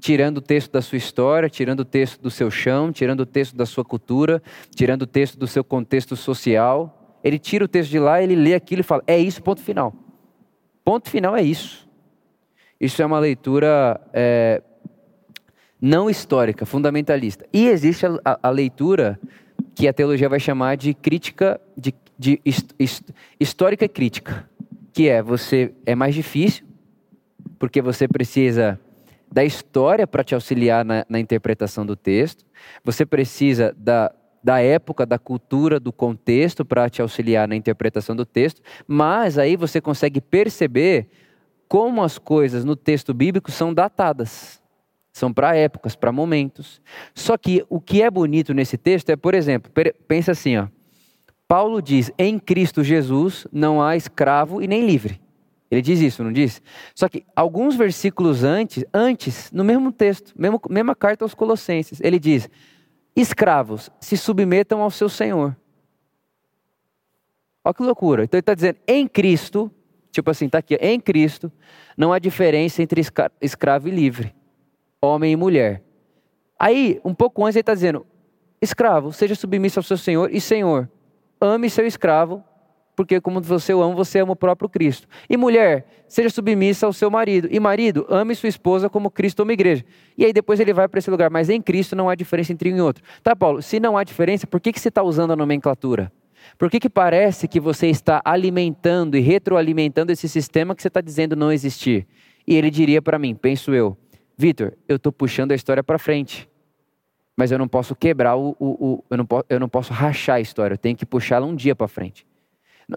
[0.00, 3.54] tirando o texto da sua história, tirando o texto do seu chão, tirando o texto
[3.54, 4.42] da sua cultura,
[4.74, 7.20] tirando o texto do seu contexto social.
[7.22, 9.94] Ele tira o texto de lá, ele lê aquilo e fala: é isso, ponto final.
[10.84, 11.88] Ponto final é isso.
[12.82, 14.60] Isso é uma leitura é,
[15.80, 17.46] não histórica, fundamentalista.
[17.52, 19.20] E existe a, a, a, leitura
[19.72, 23.04] que a teologia vai chamar de crítica, de, de hist, hist,
[23.38, 24.50] histórica crítica,
[24.92, 26.66] que é você é mais difícil
[27.62, 28.76] porque você precisa
[29.30, 32.44] da história para te auxiliar na, na, interpretação do texto,
[32.82, 38.26] você precisa da, da época, da cultura, do contexto para te auxiliar na interpretação do
[38.26, 41.08] texto, mas aí você consegue perceber
[41.72, 44.60] como as coisas no texto bíblico são datadas.
[45.10, 46.82] São para épocas, para momentos.
[47.14, 49.72] Só que o que é bonito nesse texto é, por exemplo,
[50.06, 50.68] pensa assim, ó.
[51.48, 55.18] Paulo diz: "Em Cristo Jesus não há escravo e nem livre".
[55.70, 56.60] Ele diz isso, não diz?
[56.94, 62.18] Só que alguns versículos antes, antes, no mesmo texto, mesmo, mesma carta aos Colossenses, ele
[62.18, 62.50] diz:
[63.16, 65.56] escravos, se submetam ao seu Senhor.
[67.64, 68.24] Olha que loucura.
[68.24, 69.72] Então ele está dizendo, em Cristo,
[70.12, 71.50] tipo assim, está aqui, em Cristo,
[71.96, 73.02] não há diferença entre
[73.40, 74.34] escravo e livre,
[75.00, 75.82] homem e mulher.
[76.58, 78.06] Aí, um pouco antes, ele está dizendo:
[78.60, 80.88] escravo, seja submisso ao seu Senhor, e Senhor,
[81.40, 82.44] ame seu escravo
[82.94, 85.08] porque como você o ama, você ama o próprio Cristo.
[85.28, 87.48] E mulher, seja submissa ao seu marido.
[87.50, 89.84] E marido, ame sua esposa como Cristo ama a igreja.
[90.16, 92.72] E aí depois ele vai para esse lugar, mas em Cristo não há diferença entre
[92.72, 93.02] um e outro.
[93.22, 96.12] Tá, Paulo, se não há diferença, por que, que você está usando a nomenclatura?
[96.58, 101.00] Por que, que parece que você está alimentando e retroalimentando esse sistema que você está
[101.00, 102.06] dizendo não existir?
[102.46, 103.96] E ele diria para mim, penso eu,
[104.36, 106.48] Vitor, eu estou puxando a história para frente.
[107.36, 110.40] Mas eu não posso quebrar o, o, o eu, não eu não posso rachar a
[110.40, 112.26] história, eu tenho que puxá-la um dia para frente.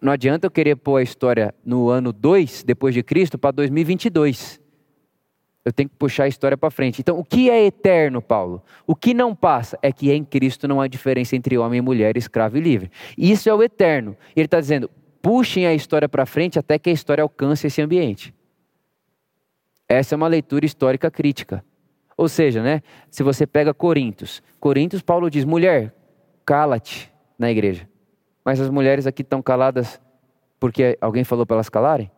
[0.01, 4.60] Não adianta eu querer pôr a história no ano 2 depois de Cristo para 2022.
[5.65, 7.01] Eu tenho que puxar a história para frente.
[7.01, 8.62] Então, o que é eterno, Paulo?
[8.86, 12.15] O que não passa é que em Cristo não há diferença entre homem e mulher,
[12.15, 12.91] escravo e livre.
[13.17, 14.15] Isso é o eterno.
[14.36, 14.91] E ele está dizendo:
[15.23, 18.32] puxem a história para frente até que a história alcance esse ambiente.
[19.89, 21.65] Essa é uma leitura histórica crítica.
[22.15, 25.95] Ou seja, né, se você pega Coríntios, Coríntios, Paulo diz: mulher,
[26.45, 27.89] cala-te na igreja.
[28.43, 29.99] Mas as mulheres aqui estão caladas
[30.60, 32.12] porque alguém falou para elas calarem?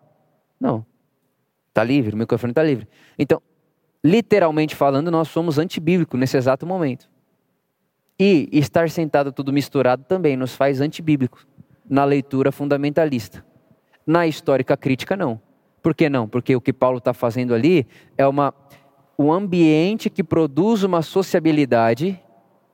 [0.60, 0.86] Não.
[1.78, 2.88] Está livre, o microfone está livre.
[3.20, 3.40] Então,
[4.04, 7.08] literalmente falando, nós somos antibíblicos nesse exato momento.
[8.20, 11.46] E estar sentado tudo misturado também nos faz antibíblicos
[11.88, 13.46] na leitura fundamentalista.
[14.08, 15.40] Na histórica crítica, não.
[15.80, 16.28] Por que não?
[16.28, 17.86] Porque o que Paulo está fazendo ali
[18.18, 18.52] é uma,
[19.16, 22.20] um ambiente que produz uma sociabilidade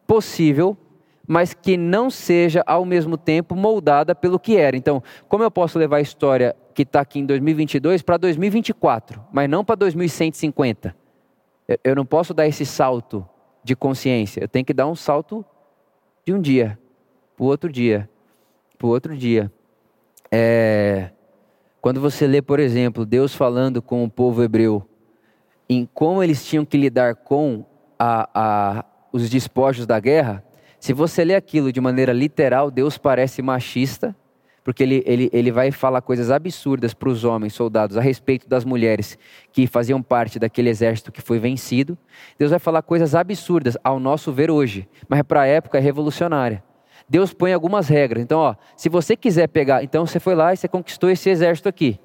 [0.07, 0.77] possível
[1.25, 4.75] mas que não seja ao mesmo tempo moldada pelo que era.
[4.75, 9.49] Então, como eu posso levar a história que está aqui em 2022 para 2024, mas
[9.49, 10.95] não para 2150?
[11.83, 13.27] Eu não posso dar esse salto
[13.63, 14.41] de consciência.
[14.41, 15.45] Eu tenho que dar um salto
[16.25, 16.77] de um dia
[17.35, 18.09] para o outro dia,
[18.77, 19.51] para o outro dia.
[20.31, 21.09] É...
[21.81, 24.87] Quando você lê, por exemplo, Deus falando com o povo hebreu
[25.69, 27.65] em como eles tinham que lidar com
[27.97, 30.43] a, a, os despojos da guerra,
[30.79, 34.15] se você lê aquilo de maneira literal, Deus parece machista,
[34.63, 38.63] porque ele, ele, ele vai falar coisas absurdas para os homens, soldados, a respeito das
[38.63, 39.17] mulheres
[39.51, 41.97] que faziam parte daquele exército que foi vencido.
[42.39, 46.63] Deus vai falar coisas absurdas, ao nosso ver hoje, mas para a época é revolucionária.
[47.09, 48.23] Deus põe algumas regras.
[48.23, 51.67] Então, ó, se você quiser pegar, então você foi lá e você conquistou esse exército
[51.67, 51.99] aqui.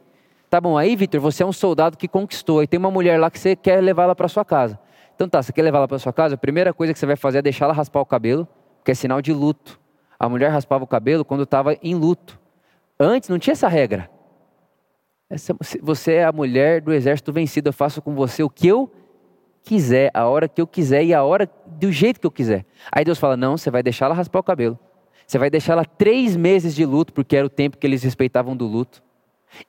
[0.51, 3.31] Tá bom, aí, Vitor, você é um soldado que conquistou, e tem uma mulher lá
[3.31, 4.79] que você quer levar ela para sua casa.
[5.15, 6.37] Então tá, você quer levar ela para sua casa?
[6.37, 8.49] A primeira coisa que você vai fazer é deixar ela raspar o cabelo,
[8.85, 9.79] que é sinal de luto.
[10.19, 12.38] A mulher raspava o cabelo quando estava em luto.
[12.99, 14.11] Antes não tinha essa regra.
[15.31, 18.91] Essa, você é a mulher do exército vencido, eu faço com você o que eu
[19.63, 22.65] quiser, a hora que eu quiser e a hora do jeito que eu quiser.
[22.91, 24.79] Aí Deus fala: não, você vai deixar ela raspar o cabelo.
[25.27, 28.57] Você vai deixar ela três meses de luto, porque era o tempo que eles respeitavam
[28.57, 29.03] do luto.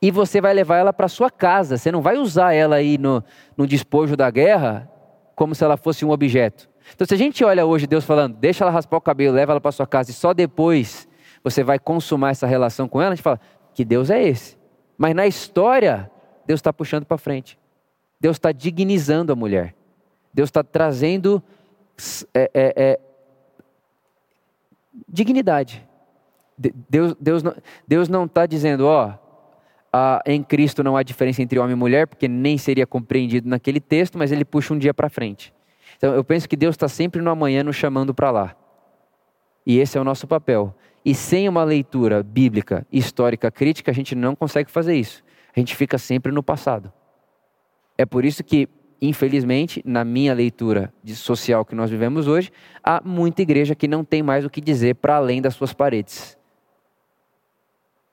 [0.01, 1.77] E você vai levar ela para sua casa.
[1.77, 3.21] Você não vai usar ela aí no,
[3.57, 4.89] no despojo da guerra
[5.35, 6.69] como se ela fosse um objeto.
[6.95, 9.61] Então, se a gente olha hoje Deus falando, deixa ela raspar o cabelo, leva ela
[9.61, 11.08] para sua casa e só depois
[11.43, 13.39] você vai consumar essa relação com ela, a gente fala,
[13.73, 14.57] que Deus é esse?
[14.97, 16.11] Mas na história,
[16.45, 17.57] Deus está puxando para frente.
[18.19, 19.73] Deus está dignizando a mulher.
[20.33, 21.41] Deus está trazendo
[22.33, 22.99] é, é, é,
[25.07, 25.87] dignidade.
[26.57, 27.43] Deus, Deus,
[27.87, 29.13] Deus não está dizendo, ó,
[30.25, 34.17] em Cristo não há diferença entre homem e mulher, porque nem seria compreendido naquele texto,
[34.17, 35.53] mas ele puxa um dia para frente.
[35.97, 38.55] Então eu penso que Deus está sempre no amanhã nos chamando para lá.
[39.65, 40.75] E esse é o nosso papel.
[41.03, 45.23] E sem uma leitura bíblica, histórica, crítica, a gente não consegue fazer isso.
[45.55, 46.91] A gente fica sempre no passado.
[47.97, 48.67] É por isso que,
[49.01, 52.51] infelizmente, na minha leitura de social que nós vivemos hoje,
[52.83, 56.37] há muita igreja que não tem mais o que dizer para além das suas paredes.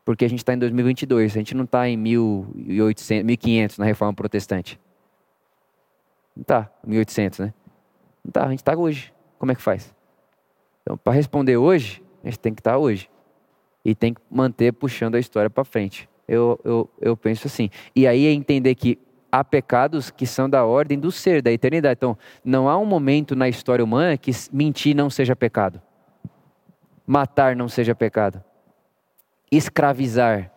[0.05, 4.15] Porque a gente está em 2022, a gente não está em 1800, 1500 na reforma
[4.15, 4.79] protestante.
[6.35, 7.55] Não está, 1800, né?
[8.25, 9.13] Não está, a gente está hoje.
[9.39, 9.95] Como é que faz?
[10.83, 13.09] Então, para responder hoje, a gente tem que estar tá hoje.
[13.85, 16.09] E tem que manter puxando a história para frente.
[16.27, 17.71] Eu, eu, eu penso assim.
[17.95, 18.99] E aí é entender que
[19.31, 21.97] há pecados que são da ordem do ser, da eternidade.
[21.97, 25.81] Então, não há um momento na história humana que mentir não seja pecado.
[27.07, 28.43] Matar não seja pecado.
[29.53, 30.51] Escravizar.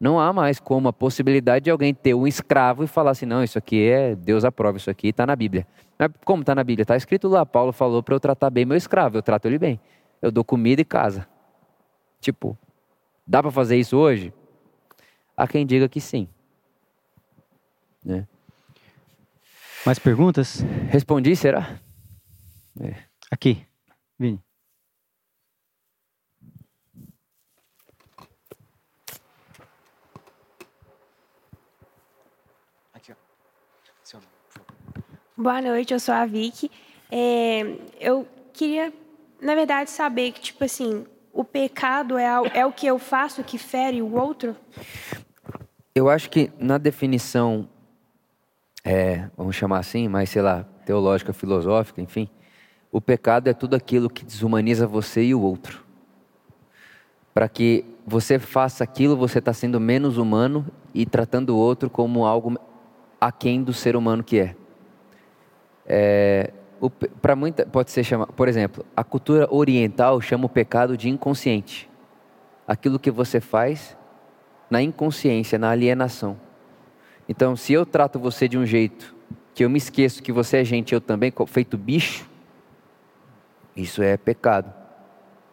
[0.00, 3.44] Não há mais como a possibilidade de alguém ter um escravo e falar assim: não,
[3.44, 5.66] isso aqui é, Deus aprova, isso aqui está na Bíblia.
[5.98, 6.82] Mas como está na Bíblia?
[6.82, 9.78] Está escrito lá, Paulo falou para eu tratar bem meu escravo, eu trato ele bem
[10.20, 11.28] eu dou comida e casa.
[12.20, 12.56] Tipo,
[13.26, 14.32] dá para fazer isso hoje?
[15.36, 16.28] Há quem diga que sim.
[18.04, 18.26] Né?
[19.84, 20.62] Mais perguntas?
[20.90, 21.78] Respondi, será?
[22.80, 22.94] É.
[23.30, 23.66] Aqui,
[24.18, 24.40] Vini.
[35.36, 36.70] Boa noite, eu sou a Vicky.
[37.10, 37.62] É,
[38.00, 38.92] eu queria
[39.44, 43.58] na verdade, saber que, tipo assim, o pecado é, é o que eu faço que
[43.58, 44.56] fere o outro?
[45.94, 47.68] Eu acho que na definição,
[48.82, 52.28] é, vamos chamar assim, mas sei lá, teológica, filosófica, enfim,
[52.90, 55.84] o pecado é tudo aquilo que desumaniza você e o outro.
[57.34, 60.64] Para que você faça aquilo, você está sendo menos humano
[60.94, 62.58] e tratando o outro como algo
[63.20, 64.56] aquém do ser humano que é.
[65.84, 66.52] é
[66.90, 71.88] para muita pode ser chamado, por exemplo, a cultura oriental chama o pecado de inconsciente.
[72.66, 73.96] Aquilo que você faz
[74.70, 76.38] na inconsciência, na alienação.
[77.28, 79.14] Então, se eu trato você de um jeito
[79.54, 82.28] que eu me esqueço que você é gente, eu também feito bicho,
[83.76, 84.72] isso é pecado.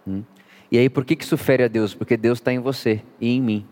[0.08, 0.24] Hum?
[0.72, 1.94] E aí, por que isso fere a Deus?
[1.94, 3.68] Porque Deus está em você e em mim.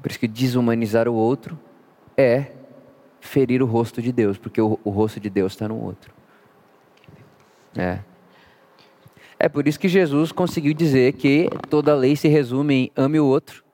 [0.00, 1.58] Por isso que desumanizar o outro
[2.16, 2.52] é
[3.24, 6.12] ferir o rosto de Deus, porque o, o rosto de Deus está no outro.
[7.76, 8.00] É.
[9.38, 13.18] É por isso que Jesus conseguiu dizer que toda a lei se resume em ame
[13.18, 13.64] o outro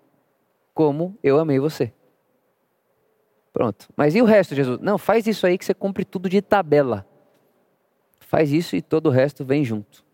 [0.73, 1.93] como eu amei você.
[3.53, 3.89] Pronto.
[3.97, 4.81] Mas e o resto, Jesus?
[4.81, 7.07] Não, faz isso aí que você cumpre tudo de tabela.
[8.21, 10.05] Faz isso e todo o resto vem junto.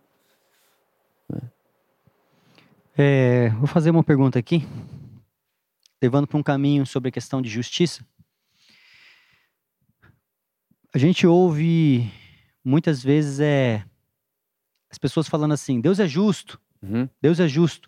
[2.96, 4.66] É, vou fazer uma pergunta aqui,
[6.02, 8.02] levando para um caminho sobre a questão de justiça.
[10.96, 12.10] A gente ouve
[12.64, 13.84] muitas vezes é
[14.90, 17.06] as pessoas falando assim: Deus é justo, uhum.
[17.20, 17.86] Deus é justo.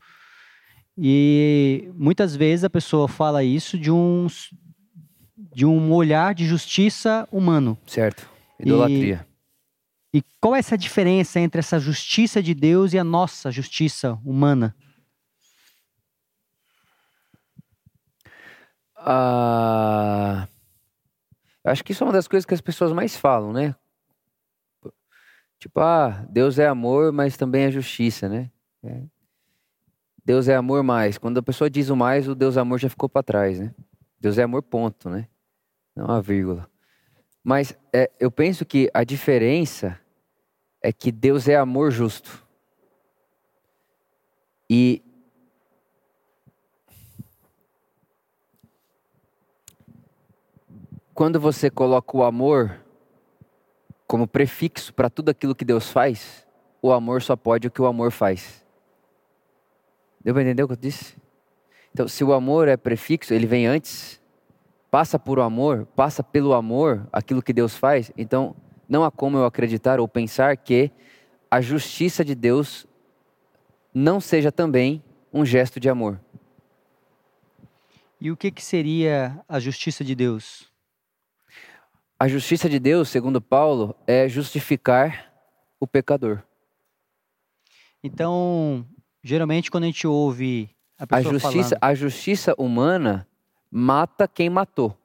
[0.94, 4.26] E muitas vezes a pessoa fala isso de um
[5.54, 7.78] de um olhar de justiça humano.
[7.86, 8.28] Certo.
[8.60, 9.26] Idolatria.
[10.12, 14.18] E, e qual é essa diferença entre essa justiça de Deus e a nossa justiça
[14.22, 14.76] humana?
[18.94, 20.46] Ah.
[21.70, 23.74] Acho que isso é uma das coisas que as pessoas mais falam, né?
[25.58, 28.50] Tipo, ah, Deus é amor, mas também é justiça, né?
[28.82, 29.02] É.
[30.24, 31.18] Deus é amor mais.
[31.18, 33.74] Quando a pessoa diz o mais, o Deus amor já ficou para trás, né?
[34.20, 35.28] Deus é amor, ponto, né?
[35.96, 36.68] Não a vírgula.
[37.42, 39.98] Mas é, eu penso que a diferença
[40.82, 42.46] é que Deus é amor justo.
[44.70, 45.02] E
[51.18, 52.78] quando você coloca o amor
[54.06, 56.46] como prefixo para tudo aquilo que Deus faz,
[56.80, 58.64] o amor só pode o que o amor faz.
[60.20, 61.16] Deu para entender o que eu disse?
[61.92, 64.22] Então, se o amor é prefixo, ele vem antes,
[64.92, 68.54] passa por o amor, passa pelo amor aquilo que Deus faz, então
[68.88, 70.88] não há como eu acreditar ou pensar que
[71.50, 72.86] a justiça de Deus
[73.92, 75.02] não seja também
[75.32, 76.20] um gesto de amor.
[78.20, 80.77] E o que, que seria a justiça de Deus?
[82.20, 85.32] A justiça de Deus, segundo Paulo, é justificar
[85.78, 86.42] o pecador.
[88.02, 88.84] Então,
[89.22, 91.84] geralmente quando a gente ouve a pessoa a justiça, falando...
[91.84, 93.28] a justiça humana
[93.70, 94.98] mata quem matou.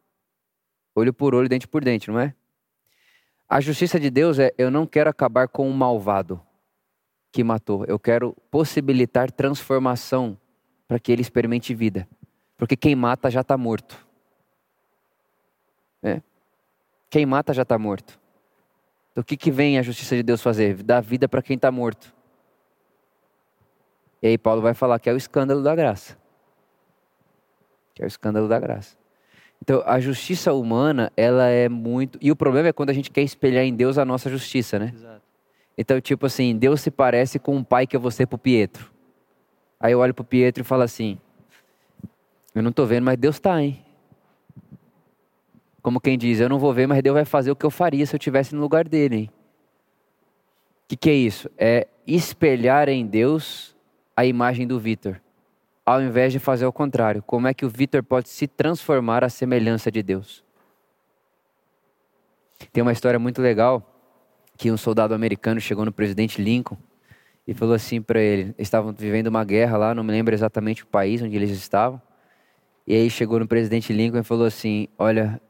[0.95, 2.33] Olho por olho, dente por dente, não é?
[3.47, 6.41] A justiça de Deus é eu não quero acabar com o malvado
[7.31, 7.85] que matou.
[7.85, 10.35] Eu quero possibilitar transformação
[10.87, 12.07] para que ele experimente vida.
[12.57, 14.03] Porque quem mata já está morto.
[16.01, 16.21] É.
[17.13, 18.19] Quem mata já está morto.
[19.11, 20.81] Então o que, que vem a justiça de Deus fazer?
[20.81, 22.11] Dar vida para quem está morto.
[24.19, 26.17] E aí Paulo vai falar que é o escândalo da graça.
[27.93, 28.97] Que é o escândalo da graça.
[29.61, 32.17] Então, a justiça humana, ela é muito.
[32.19, 34.91] E o problema é quando a gente quer espelhar em Deus a nossa justiça, né?
[34.91, 35.21] Exato.
[35.77, 38.91] Então, tipo assim, Deus se parece com um pai que eu vou ser pro Pietro.
[39.79, 41.19] Aí eu olho pro Pietro e falo assim:
[42.55, 43.85] Eu não tô vendo, mas Deus tá, hein?
[45.83, 48.05] Como quem diz, eu não vou ver, mas Deus vai fazer o que eu faria
[48.05, 49.29] se eu estivesse no lugar dele.
[50.85, 51.51] O que, que é isso?
[51.57, 53.75] É espelhar em Deus
[54.15, 55.19] a imagem do Vitor,
[55.85, 57.21] ao invés de fazer o contrário.
[57.21, 60.41] Como é que o Vitor pode se transformar à semelhança de Deus?
[62.71, 63.89] Tem uma história muito legal
[64.57, 66.77] que um soldado americano chegou no presidente Lincoln
[67.45, 70.87] e falou assim para ele: estavam vivendo uma guerra lá, não me lembro exatamente o
[70.87, 72.01] país onde eles estavam.
[72.87, 75.41] E aí chegou no presidente Lincoln e falou assim: Olha,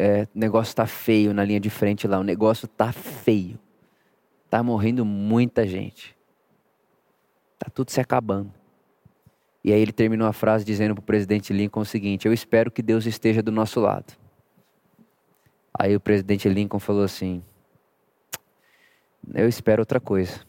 [0.00, 3.58] é, o negócio tá feio na linha de frente lá, o negócio tá feio.
[4.48, 6.16] Tá morrendo muita gente.
[7.58, 8.52] Tá tudo se acabando.
[9.62, 12.70] E aí ele terminou a frase dizendo para o presidente Lincoln o seguinte: Eu espero
[12.70, 14.14] que Deus esteja do nosso lado.
[15.78, 17.44] Aí o presidente Lincoln falou assim:
[19.34, 20.40] Eu espero outra coisa.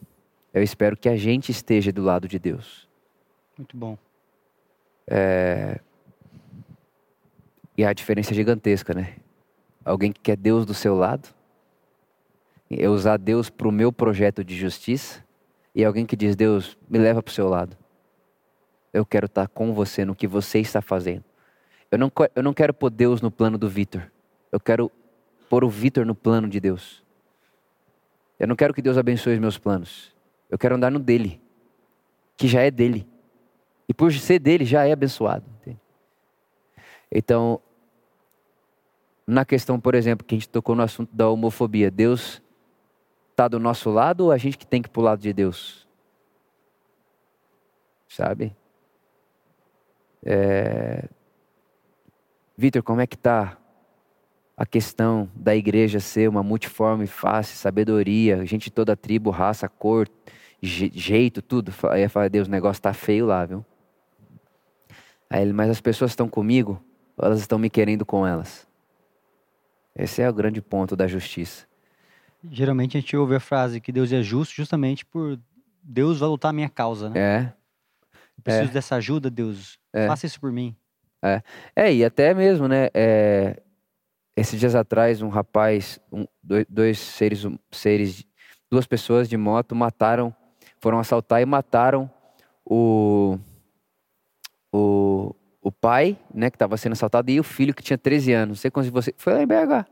[0.54, 2.88] Eu espero que a gente esteja do lado de Deus.
[3.56, 3.98] Muito bom.
[5.06, 5.78] É...
[7.76, 9.16] E a diferença é gigantesca, né?
[9.84, 11.28] Alguém que quer Deus do seu lado,
[12.70, 15.22] é usar Deus para o meu projeto de justiça,
[15.74, 17.76] e alguém que diz: Deus, me leva para o seu lado.
[18.92, 21.24] Eu quero estar com você no que você está fazendo.
[21.90, 24.10] Eu não, eu não quero pôr Deus no plano do Vitor.
[24.50, 24.90] Eu quero
[25.48, 27.02] pôr o Vitor no plano de Deus.
[28.38, 30.14] Eu não quero que Deus abençoe os meus planos.
[30.50, 31.40] Eu quero andar no dele,
[32.36, 33.06] que já é dele.
[33.88, 35.44] E por ser dele, já é abençoado.
[35.60, 35.80] Entende?
[37.10, 37.60] Então,
[39.26, 42.42] na questão, por exemplo, que a gente tocou no assunto da homofobia, Deus
[43.30, 45.32] está do nosso lado ou a gente que tem que ir para o lado de
[45.32, 45.86] Deus?
[48.08, 48.54] Sabe?
[50.24, 51.08] É...
[52.56, 53.56] Vitor, como é que está
[54.56, 60.08] a questão da igreja ser uma multiforme face, sabedoria, gente de toda tribo, raça, cor,
[60.60, 61.72] jeito, tudo?
[61.90, 63.64] Aí eu falo, Deus, o negócio está feio lá, viu?
[65.28, 66.80] Aí ele, mas as pessoas estão comigo,
[67.18, 68.68] elas estão me querendo com elas.
[69.94, 71.66] Esse é o grande ponto da justiça.
[72.50, 75.38] Geralmente a gente ouve a frase que Deus é justo justamente por
[75.82, 77.20] Deus vai lutar a minha causa, né?
[77.20, 77.52] É.
[78.42, 78.72] preciso é.
[78.72, 79.78] dessa ajuda, Deus.
[79.92, 80.06] É.
[80.06, 80.74] Faça isso por mim.
[81.22, 81.42] É.
[81.74, 82.88] É, e até mesmo, né?
[82.94, 83.60] É,
[84.36, 88.24] esses dias atrás, um rapaz, um, dois, dois seres, seres,
[88.70, 90.34] duas pessoas de moto mataram,
[90.80, 92.10] foram assaltar e mataram
[92.64, 93.38] o,
[94.72, 98.48] o, o pai, né, que estava sendo assaltado, e o filho que tinha 13 anos.
[98.48, 99.14] Não sei quantos de.
[99.16, 99.72] Foi lá em BH.
[99.72, 99.86] Acho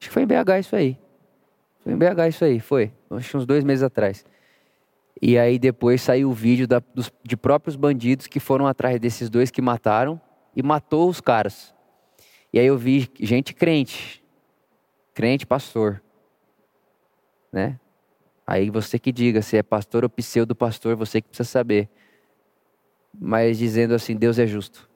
[0.00, 0.98] que foi em BH isso aí.
[1.80, 2.92] Foi em BH isso aí, foi.
[3.10, 4.24] Acho que uns dois meses atrás.
[5.20, 9.30] E aí depois saiu o vídeo da, dos, de próprios bandidos que foram atrás desses
[9.30, 10.20] dois que mataram
[10.54, 11.74] e matou os caras.
[12.52, 14.24] E aí eu vi gente crente,
[15.12, 16.02] crente pastor,
[17.52, 17.78] né?
[18.46, 21.88] Aí você que diga se é pastor ou pseudo pastor, você que precisa saber.
[23.12, 24.87] Mas dizendo assim, Deus é justo.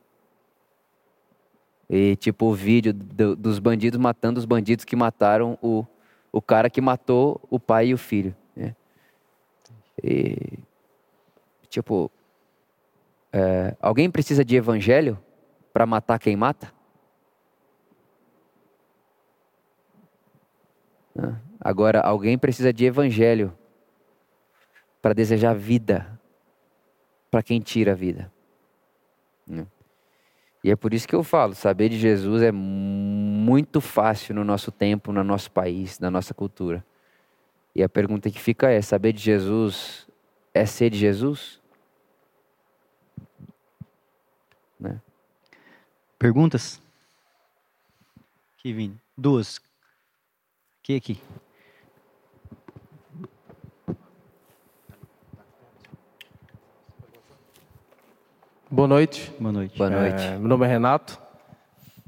[1.95, 5.84] E tipo o vídeo do, dos bandidos matando os bandidos que mataram o,
[6.32, 8.34] o cara que matou o pai e o filho.
[8.57, 8.74] Né?
[10.03, 10.59] E,
[11.68, 12.11] tipo,
[13.30, 15.18] é, alguém precisa de evangelho
[15.70, 16.72] para matar quem mata?
[21.61, 23.55] Agora, alguém precisa de evangelho
[25.03, 26.18] para desejar vida
[27.30, 28.32] para quem tira a vida.
[30.62, 34.70] E é por isso que eu falo, saber de Jesus é muito fácil no nosso
[34.70, 36.84] tempo, no nosso país, na nossa cultura.
[37.74, 40.06] E a pergunta que fica é: saber de Jesus
[40.54, 41.60] é ser de Jesus?
[44.78, 45.00] Né?
[46.18, 46.80] Perguntas?
[48.56, 49.60] Aqui, Duas.
[50.80, 51.20] Aqui, aqui.
[58.72, 59.30] Boa noite.
[59.38, 59.76] Boa noite.
[59.76, 60.24] Boa noite.
[60.24, 61.20] É, meu nome é Renato.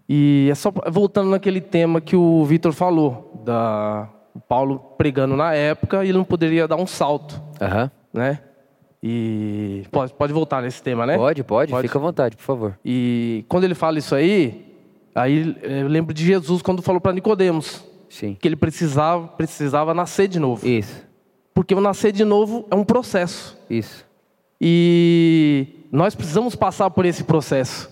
[0.08, 5.52] E é só voltando naquele tema que o Vitor falou, da o Paulo pregando na
[5.52, 7.90] época e ele não poderia dar um salto, uhum.
[8.14, 8.40] né?
[9.02, 11.18] E pode, pode voltar nesse tema, né?
[11.18, 12.78] Pode, pode, pode, fica à vontade, por favor.
[12.82, 14.74] E quando ele fala isso aí,
[15.14, 18.38] aí eu lembro de Jesus quando falou para Nicodemos, Sim.
[18.40, 20.66] que ele precisava precisava nascer de novo.
[20.66, 21.04] Isso.
[21.52, 23.54] Porque o nascer de novo é um processo.
[23.68, 24.06] Isso.
[24.58, 27.88] E nós precisamos passar por esse processo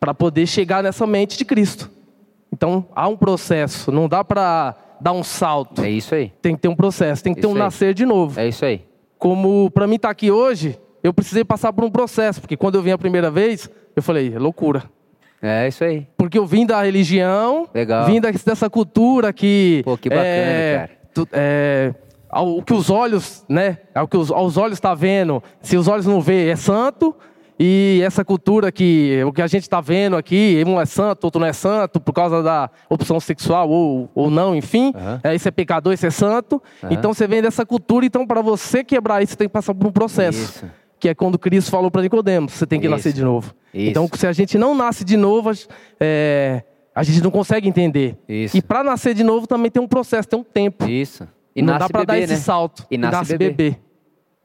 [0.00, 1.90] para poder chegar nessa mente de Cristo.
[2.50, 5.82] Então, há um processo, não dá para dar um salto.
[5.84, 6.32] É isso aí.
[6.40, 7.58] Tem que ter um processo, tem que ter um aí.
[7.58, 8.40] nascer de novo.
[8.40, 8.86] É isso aí.
[9.18, 12.76] Como para mim estar tá aqui hoje, eu precisei passar por um processo, porque quando
[12.76, 14.84] eu vim a primeira vez, eu falei, é loucura.
[15.42, 16.06] É isso aí.
[16.16, 18.06] Porque eu vim da religião, Legal.
[18.06, 19.82] vim dessa cultura que.
[19.84, 20.90] Pô, que bacana, é, cara.
[21.12, 21.94] Tu, é,
[22.40, 23.78] o que os olhos, né?
[23.94, 25.42] É o que os, os olhos está vendo.
[25.60, 27.14] Se os olhos não vê, é santo.
[27.58, 31.40] E essa cultura que o que a gente está vendo aqui, um é santo, outro
[31.40, 34.92] não é santo, por causa da opção sexual ou, ou não, enfim.
[34.94, 35.20] Uhum.
[35.24, 36.62] É, esse é pecador, esse é santo.
[36.82, 36.90] Uhum.
[36.90, 39.86] Então você vem dessa cultura, então para você quebrar isso, você tem que passar por
[39.86, 40.38] um processo.
[40.38, 40.70] Isso.
[41.00, 42.94] Que é quando Cristo falou para Nicodemos, você tem que isso.
[42.94, 43.54] nascer de novo.
[43.72, 43.90] Isso.
[43.90, 45.50] Então, se a gente não nasce de novo,
[45.98, 46.62] é,
[46.94, 48.16] a gente não consegue entender.
[48.28, 50.86] E para nascer de novo também tem um processo, tem um tempo.
[50.86, 51.26] Isso.
[51.56, 52.38] E não dá para dar esse né?
[52.38, 52.86] salto.
[52.90, 53.70] E nasce, e nasce bebê.
[53.70, 53.80] bebê.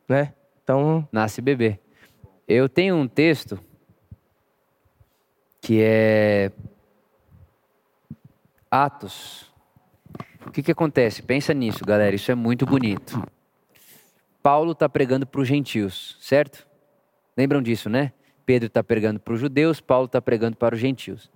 [0.07, 0.34] Né?
[0.64, 1.07] Então...
[1.12, 1.78] Nasce bebê.
[2.47, 3.59] Eu tenho um texto
[5.59, 6.51] que é
[8.70, 9.51] Atos.
[10.45, 11.22] O que, que acontece?
[11.22, 12.16] Pensa nisso, galera.
[12.16, 13.22] Isso é muito bonito.
[14.41, 16.66] Paulo está pregando para os gentios, certo?
[17.38, 18.14] Lembram disso, né?
[18.45, 21.30] Pedro está pregando para os judeus, Paulo está pregando para os gentios.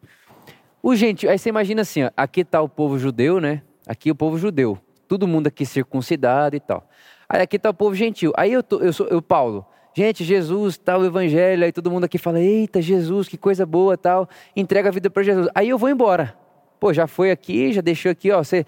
[0.81, 3.61] O gentio, aí você imagina assim, ó, aqui está o povo judeu, né?
[3.85, 6.87] Aqui o povo judeu, todo mundo aqui circuncidado e tal.
[7.27, 8.31] Aí aqui está o povo gentil.
[8.35, 9.65] Aí eu, tô, eu sou eu Paulo.
[9.97, 13.97] Gente, Jesus, tal, o evangelho, aí todo mundo aqui fala, eita, Jesus, que coisa boa,
[13.97, 15.47] tal, entrega a vida para Jesus.
[15.55, 16.37] Aí eu vou embora.
[16.81, 18.65] Pô, já foi aqui, já deixou aqui, ó, você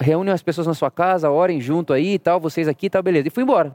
[0.00, 3.26] reúne as pessoas na sua casa, orem junto aí e tal, vocês aqui, tal, beleza.
[3.26, 3.72] E fui embora.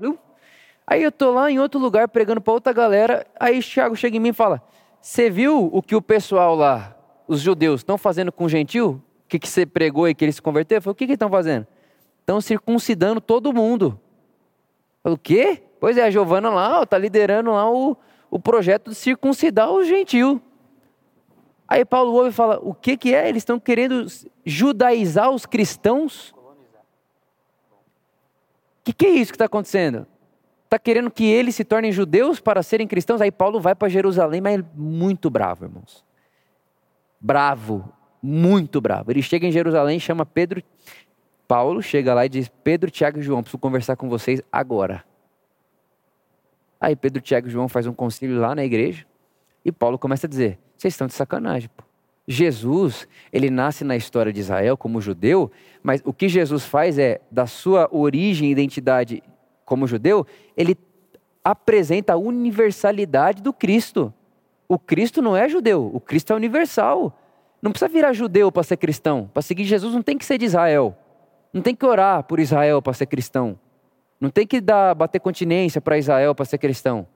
[0.88, 4.20] Aí eu tô lá em outro lugar pregando para outra galera, aí Thiago chega em
[4.20, 4.62] mim e fala,
[5.02, 6.96] você viu o que o pessoal lá,
[7.28, 9.02] os judeus, estão fazendo com o gentil?
[9.26, 10.78] O que, que você pregou e que eles se converteram?
[10.78, 11.68] Eu falei, o que que estão fazendo?
[12.30, 14.00] Estão circuncidando todo mundo.
[15.04, 15.64] O quê?
[15.80, 17.98] Pois é, a Giovana lá está liderando lá o,
[18.30, 20.40] o projeto de circuncidar o gentil.
[21.68, 23.28] Aí Paulo ouve e fala: o que, que é?
[23.28, 24.06] Eles estão querendo
[24.46, 26.32] judaizar os cristãos?
[26.32, 26.54] O
[28.84, 30.06] que, que é isso que está acontecendo?
[30.66, 33.22] Está querendo que eles se tornem judeus para serem cristãos?
[33.22, 36.06] Aí Paulo vai para Jerusalém, mas muito bravo, irmãos.
[37.20, 39.10] Bravo, muito bravo.
[39.10, 40.62] Ele chega em Jerusalém, chama Pedro.
[41.50, 45.04] Paulo chega lá e diz: Pedro, Tiago e João, preciso conversar com vocês agora.
[46.80, 49.04] Aí Pedro, Tiago e João faz um concílio lá na igreja
[49.66, 51.68] e Paulo começa a dizer: vocês estão de sacanagem.
[51.76, 51.84] Pô.
[52.28, 57.20] Jesus, ele nasce na história de Israel como judeu, mas o que Jesus faz é,
[57.32, 59.24] da sua origem e identidade
[59.66, 60.78] como judeu, ele
[61.44, 64.14] apresenta a universalidade do Cristo.
[64.68, 67.18] O Cristo não é judeu, o Cristo é universal.
[67.60, 69.28] Não precisa virar judeu para ser cristão.
[69.34, 70.96] Para seguir Jesus não tem que ser de Israel.
[71.54, 73.60] Não tem que orar por Israel para ser cristão.
[74.20, 77.08] Não tem que dar, bater continência para Israel para ser cristão.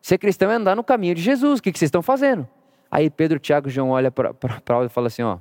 [0.00, 1.60] Ser cristão é andar no caminho de Jesus.
[1.60, 2.48] O que, que vocês estão fazendo?
[2.90, 4.34] Aí Pedro, Tiago e João olham para
[4.64, 5.38] Paulo e falam assim: ó,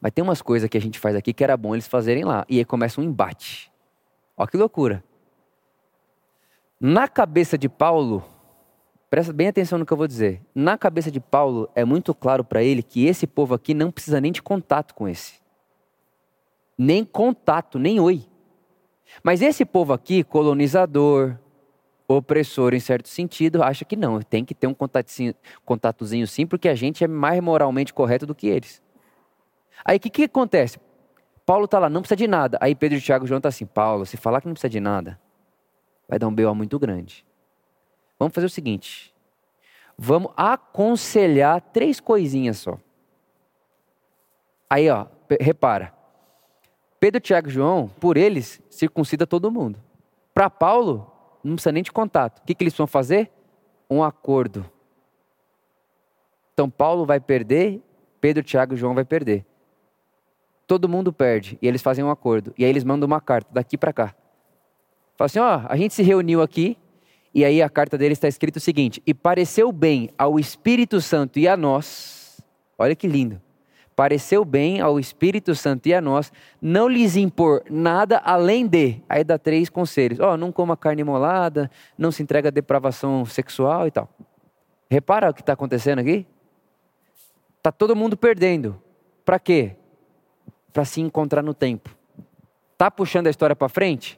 [0.00, 2.44] mas tem umas coisas que a gente faz aqui que era bom eles fazerem lá.
[2.48, 3.70] E aí começa um embate.
[4.36, 5.04] Ó que loucura.
[6.80, 8.24] Na cabeça de Paulo,
[9.10, 10.40] presta bem atenção no que eu vou dizer.
[10.54, 14.20] Na cabeça de Paulo é muito claro para ele que esse povo aqui não precisa
[14.20, 15.40] nem de contato com esse.
[16.78, 18.24] Nem contato, nem oi.
[19.22, 21.36] Mas esse povo aqui, colonizador,
[22.06, 24.74] opressor em certo sentido, acha que não, tem que ter um
[25.64, 28.82] contatozinho, sim, porque a gente é mais moralmente correto do que eles.
[29.84, 30.78] Aí o que, que acontece?
[31.44, 32.58] Paulo está lá, não precisa de nada.
[32.60, 34.80] Aí Pedro, Tiago e João estão tá assim, Paulo, se falar que não precisa de
[34.80, 35.20] nada,
[36.08, 36.54] vai dar um B.O.
[36.54, 37.26] muito grande.
[38.18, 39.14] Vamos fazer o seguinte,
[39.96, 42.78] vamos aconselhar três coisinhas só.
[44.68, 45.06] Aí, ó,
[45.40, 45.94] repara,
[47.00, 49.78] Pedro, Tiago e João, por eles, circuncida todo mundo.
[50.34, 51.10] Para Paulo,
[51.44, 52.40] não precisa nem de contato.
[52.40, 53.30] O que, que eles vão fazer?
[53.88, 54.68] Um acordo.
[56.52, 57.80] Então Paulo vai perder,
[58.20, 59.46] Pedro, Tiago e João vai perder.
[60.66, 62.52] Todo mundo perde e eles fazem um acordo.
[62.58, 64.14] E aí eles mandam uma carta daqui para cá.
[65.16, 66.76] Fala assim: ó, a gente se reuniu aqui
[67.32, 71.38] e aí a carta deles está escrito o seguinte: e pareceu bem ao Espírito Santo
[71.38, 72.40] e a nós.
[72.76, 73.40] Olha que lindo
[73.98, 76.32] pareceu bem ao Espírito Santo e a nós
[76.62, 79.02] não lhes impor nada além de.
[79.08, 81.68] Aí dá três conselhos: ó, oh, não coma carne molada,
[81.98, 84.08] não se entrega a depravação sexual e tal.
[84.88, 86.24] Repara o que está acontecendo aqui?
[87.56, 88.80] Está todo mundo perdendo.
[89.24, 89.74] Para quê?
[90.72, 91.90] Para se encontrar no tempo.
[92.76, 94.16] Tá puxando a história para frente?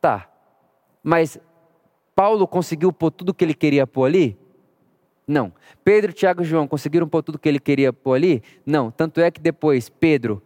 [0.00, 0.28] Tá.
[1.04, 1.38] Mas
[2.16, 4.36] Paulo conseguiu pôr tudo o que ele queria pôr ali?
[5.26, 5.52] Não.
[5.82, 8.42] Pedro, Tiago e João conseguiram pôr tudo que ele queria pôr ali?
[8.64, 8.90] Não.
[8.90, 10.42] Tanto é que depois Pedro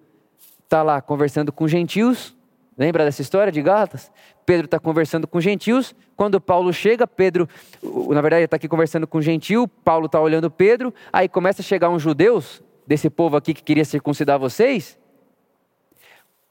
[0.64, 2.37] está lá conversando com gentios.
[2.76, 4.11] Lembra dessa história de Gálatas?
[4.47, 5.95] Pedro está conversando com gentios.
[6.16, 7.49] Quando Paulo chega, Pedro,
[7.83, 9.66] na verdade, está aqui conversando com gentil.
[9.66, 10.95] Paulo está olhando Pedro.
[11.12, 14.97] Aí começa a chegar uns judeus desse povo aqui que queria circuncidar vocês.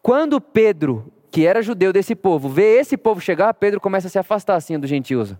[0.01, 4.19] Quando Pedro, que era judeu desse povo, vê esse povo chegar, Pedro começa a se
[4.19, 5.33] afastar assim do gentios.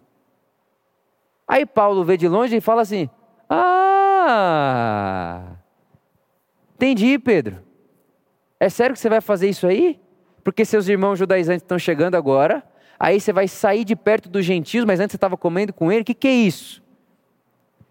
[1.48, 3.10] Aí Paulo vê de longe e fala assim:
[3.50, 5.44] Ah,
[6.76, 7.64] entendi, Pedro.
[8.60, 10.02] É sério que você vai fazer isso aí?
[10.44, 12.64] Porque seus irmãos judaizantes estão chegando agora,
[13.00, 16.02] aí você vai sair de perto dos gentios, mas antes você estava comendo com ele,
[16.02, 16.82] o que, que é isso?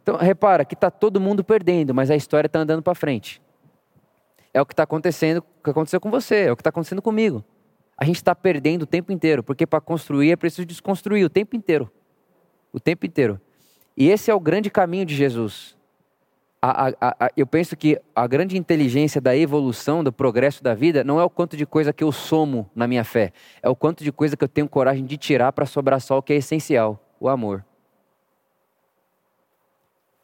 [0.02, 3.42] Então, repara que está todo mundo perdendo, mas a história está andando para frente.
[4.54, 7.02] É o que está acontecendo, o que aconteceu com você, é o que está acontecendo
[7.02, 7.44] comigo.
[7.96, 11.57] A gente está perdendo o tempo inteiro, porque para construir é preciso desconstruir o tempo
[11.57, 11.90] inteiro.
[12.72, 13.40] O tempo inteiro.
[13.97, 15.76] E esse é o grande caminho de Jesus
[16.61, 21.05] a, a, a, eu penso que a grande inteligência da evolução, do progresso da vida,
[21.05, 23.32] não é o quanto de coisa que eu somo na minha fé,
[23.62, 26.22] é o quanto de coisa que eu tenho coragem de tirar para sobrar só o
[26.22, 27.64] que é essencial, o amor.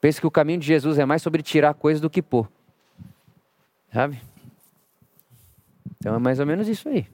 [0.00, 2.50] Penso que o caminho de Jesus é mais sobre tirar coisas do que pôr.
[3.92, 4.20] Sabe?
[5.98, 7.06] Então é mais ou menos isso aí.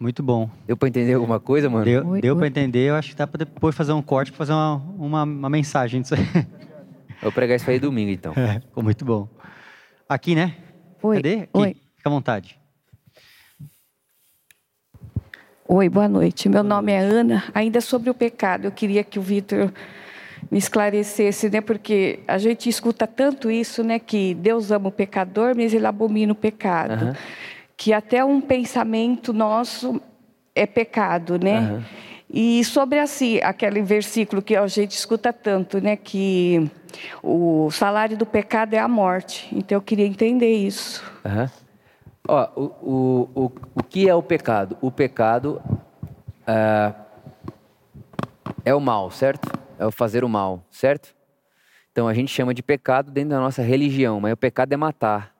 [0.00, 0.48] Muito bom.
[0.66, 1.84] Deu para entender alguma coisa, mano?
[1.84, 2.88] Deu, deu para entender.
[2.88, 6.00] Eu acho que dá para depois fazer um corte, para fazer uma, uma, uma mensagem
[6.00, 6.26] disso aí.
[7.20, 8.32] Vou pregar isso aí domingo, então.
[8.40, 9.28] É, ficou muito bom.
[10.08, 10.56] Aqui, né?
[11.02, 11.16] Oi.
[11.16, 11.34] Cadê?
[11.34, 11.48] Aqui.
[11.52, 11.76] Oi.
[11.96, 12.58] Fica à vontade.
[15.68, 16.48] Oi, boa noite.
[16.48, 17.44] Meu nome é Ana.
[17.54, 19.70] Ainda sobre o pecado, eu queria que o Vitor
[20.50, 21.60] me esclarecesse, né?
[21.60, 23.98] Porque a gente escuta tanto isso, né?
[23.98, 27.04] Que Deus ama o pecador, mas ele abomina o pecado.
[27.04, 27.12] Uhum.
[27.80, 30.02] Que até um pensamento nosso
[30.54, 31.60] é pecado, né?
[31.60, 31.82] Uhum.
[32.28, 36.70] E sobre assim, aquele versículo que a gente escuta tanto, né, que
[37.22, 39.48] o salário do pecado é a morte.
[39.50, 41.02] Então eu queria entender isso.
[41.24, 41.48] Uhum.
[42.28, 44.76] Ó, o, o, o, o que é o pecado?
[44.82, 45.62] O pecado
[46.46, 46.94] é,
[48.66, 49.50] é o mal, certo?
[49.78, 51.14] É o fazer o mal, certo?
[51.92, 55.34] Então a gente chama de pecado dentro da nossa religião, mas o pecado é matar,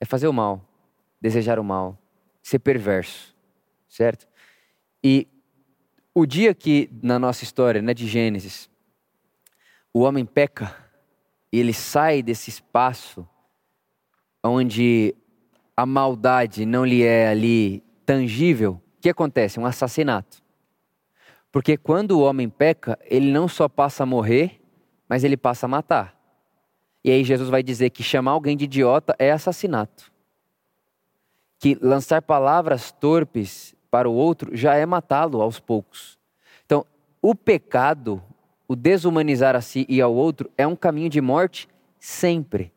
[0.00, 0.65] é fazer o mal,
[1.20, 1.98] desejar o mal,
[2.42, 3.34] ser perverso,
[3.88, 4.26] certo?
[5.02, 5.26] E
[6.14, 8.70] o dia que, na nossa história, né, de Gênesis,
[9.92, 10.74] o homem peca
[11.52, 13.26] e ele sai desse espaço
[14.42, 15.14] onde
[15.76, 19.60] a maldade não lhe é ali tangível, o que acontece?
[19.60, 20.42] Um assassinato.
[21.52, 24.60] Porque quando o homem peca, ele não só passa a morrer,
[25.08, 26.14] mas ele passa a matar.
[27.04, 30.12] E aí Jesus vai dizer que chamar alguém de idiota é assassinato.
[31.58, 36.18] Que lançar palavras torpes para o outro já é matá-lo aos poucos.
[36.64, 36.84] Então,
[37.22, 38.22] o pecado,
[38.68, 42.72] o desumanizar a si e ao outro, é um caminho de morte sempre.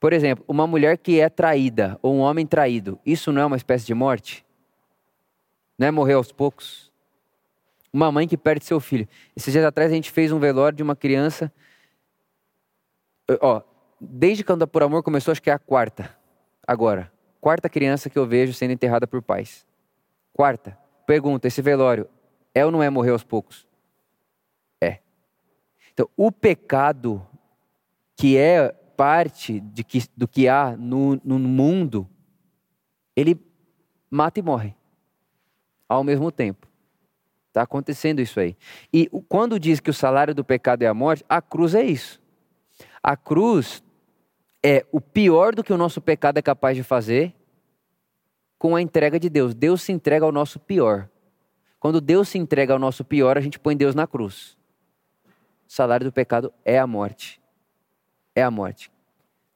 [0.00, 3.56] Por exemplo, uma mulher que é traída ou um homem traído, isso não é uma
[3.56, 4.44] espécie de morte?
[5.78, 6.92] Não é morrer aos poucos?
[7.92, 9.08] Uma mãe que perde seu filho.
[9.36, 11.52] Esses dias atrás a gente fez um velório de uma criança.
[13.40, 13.62] Ó,
[14.00, 16.16] desde quando a Por Amor começou, acho que é a quarta.
[16.66, 19.66] Agora, quarta criança que eu vejo sendo enterrada por pais.
[20.32, 22.08] Quarta, pergunta: esse velório
[22.54, 23.66] é ou não é morrer aos poucos?
[24.80, 24.98] É.
[25.92, 27.26] Então, o pecado,
[28.16, 32.08] que é parte de que, do que há no, no mundo,
[33.14, 33.40] ele
[34.10, 34.74] mata e morre
[35.88, 36.68] ao mesmo tempo.
[37.48, 38.56] Está acontecendo isso aí.
[38.92, 42.20] E quando diz que o salário do pecado é a morte, a cruz é isso.
[43.02, 43.82] A cruz
[44.62, 47.34] é o pior do que o nosso pecado é capaz de fazer
[48.58, 49.54] com a entrega de Deus.
[49.54, 51.08] Deus se entrega ao nosso pior.
[51.78, 54.56] Quando Deus se entrega ao nosso pior, a gente põe Deus na cruz.
[55.68, 57.40] O salário do pecado é a morte.
[58.34, 58.90] É a morte.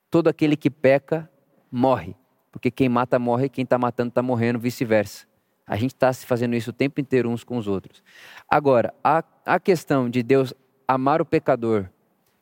[0.09, 1.29] Todo aquele que peca
[1.71, 2.15] morre.
[2.53, 5.27] Porque quem mata morre, quem está matando está morrendo, vice-versa.
[5.67, 8.03] A gente está se fazendo isso o tempo inteiro uns com os outros.
[8.49, 10.53] Agora, a, a questão de Deus
[10.87, 11.89] amar o pecador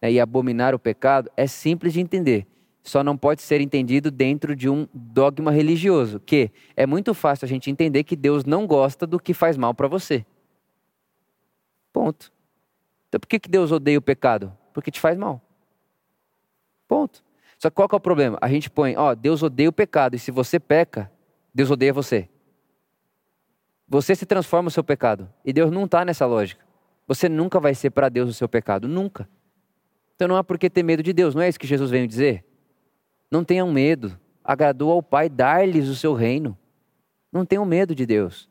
[0.01, 2.47] né, e abominar o pecado é simples de entender
[2.83, 7.49] só não pode ser entendido dentro de um dogma religioso, que é muito fácil a
[7.49, 10.25] gente entender que Deus não gosta do que faz mal para você.
[11.93, 12.33] Ponto.
[13.09, 14.57] Então por que, que Deus odeia o pecado?
[14.73, 15.41] Porque te faz mal.
[16.89, 17.23] Ponto.
[17.59, 18.39] Só que qual que é o problema?
[18.41, 21.13] A gente põe, ó, Deus odeia o pecado, e se você peca,
[21.55, 22.29] Deus odeia você.
[23.87, 25.29] Você se transforma no seu pecado.
[25.45, 26.65] E Deus não está nessa lógica.
[27.07, 29.29] Você nunca vai ser para Deus o seu pecado, nunca.
[30.21, 32.07] Então não há por que ter medo de Deus, não é isso que Jesus veio
[32.07, 32.45] dizer?
[33.31, 36.59] Não tenham medo, agradou ao Pai dar-lhes o seu reino.
[37.33, 38.47] Não tenham medo de Deus.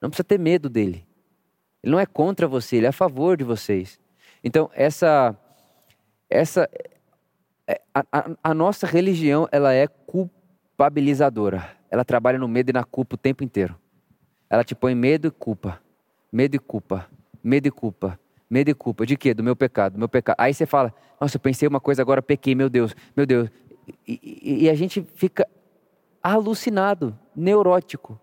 [0.00, 1.06] Não precisa ter medo dele.
[1.82, 4.00] Ele não é contra você, ele é a favor de vocês.
[4.42, 5.36] Então, essa
[6.30, 6.66] essa
[7.66, 11.68] é, a, a, a, nossa religião ela é culpabilizadora.
[11.90, 13.78] Ela trabalha no medo e na culpa o tempo inteiro.
[14.48, 15.82] Ela te põe medo e culpa,
[16.32, 17.06] medo e culpa,
[17.44, 18.18] medo e culpa,
[18.48, 19.04] medo e culpa.
[19.06, 19.34] De quê?
[19.34, 20.36] Do meu pecado, do meu pecado.
[20.38, 23.50] Aí você fala, nossa, eu pensei uma coisa agora, pequei, meu Deus, meu Deus.
[24.06, 25.46] E, e, e a gente fica
[26.22, 28.20] alucinado, neurótico,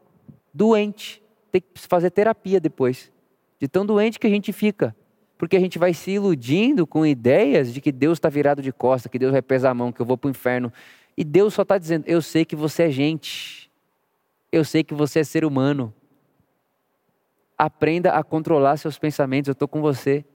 [0.53, 1.21] doente.
[1.51, 3.11] Tem que fazer terapia depois.
[3.59, 4.95] De tão doente que a gente fica
[5.37, 9.09] porque a gente vai se iludindo com ideias de que Deus está virado de costa,
[9.09, 10.71] que Deus vai pesar a mão, que eu vou para o inferno.
[11.17, 13.69] E Deus só está dizendo: Eu sei que você é gente,
[14.51, 15.93] eu sei que você é ser humano.
[17.57, 20.25] Aprenda a controlar seus pensamentos, eu estou com você.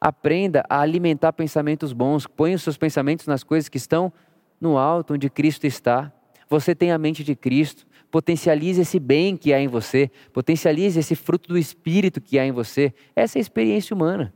[0.00, 4.12] Aprenda a alimentar pensamentos bons, ponha os seus pensamentos nas coisas que estão
[4.60, 6.12] no alto, onde Cristo está.
[6.48, 10.08] Você tem a mente de Cristo, Potencialize esse bem que há em você.
[10.32, 12.94] Potencialize esse fruto do Espírito que há em você.
[13.16, 14.32] Essa é a experiência humana.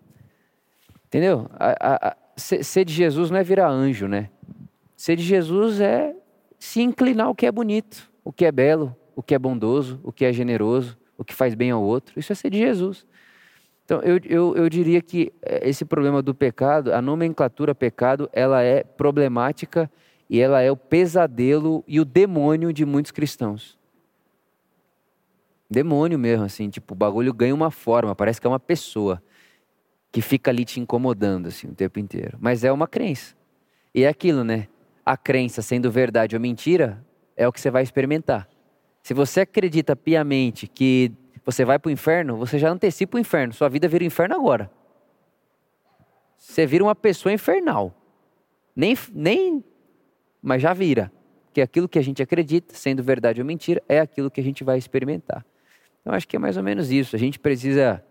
[1.06, 1.48] Entendeu?
[1.52, 4.30] A, a, a, ser de Jesus não é virar anjo, né?
[4.96, 6.12] Ser de Jesus é
[6.58, 10.10] se inclinar o que é bonito, o que é belo, o que é bondoso, o
[10.10, 12.18] que é generoso, o que faz bem ao outro.
[12.18, 13.04] Isso é ser de Jesus.
[13.84, 18.62] Então, eu, eu, eu diria que eh, esse problema do pecado, a nomenclatura pecado, ela
[18.62, 19.90] é problemática
[20.30, 23.76] e ela é o pesadelo e o demônio de muitos cristãos.
[25.70, 29.22] Demônio mesmo, assim, tipo, o bagulho ganha uma forma, parece que é uma pessoa
[30.12, 32.38] que fica ali te incomodando, assim, o tempo inteiro.
[32.40, 33.34] Mas é uma crença.
[33.94, 34.68] E é aquilo, né?
[35.04, 37.04] A crença sendo verdade ou mentira,
[37.36, 38.48] é o que você vai experimentar.
[39.08, 41.10] Se você acredita piamente que
[41.42, 43.54] você vai para o inferno, você já antecipa o inferno.
[43.54, 44.70] Sua vida vira o inferno agora.
[46.36, 47.94] Você vira uma pessoa infernal.
[48.76, 49.64] Nem, nem
[50.42, 51.10] mas já vira.
[51.54, 54.62] Que aquilo que a gente acredita, sendo verdade ou mentira, é aquilo que a gente
[54.62, 55.42] vai experimentar.
[56.02, 57.16] Então acho que é mais ou menos isso.
[57.16, 58.04] A gente precisa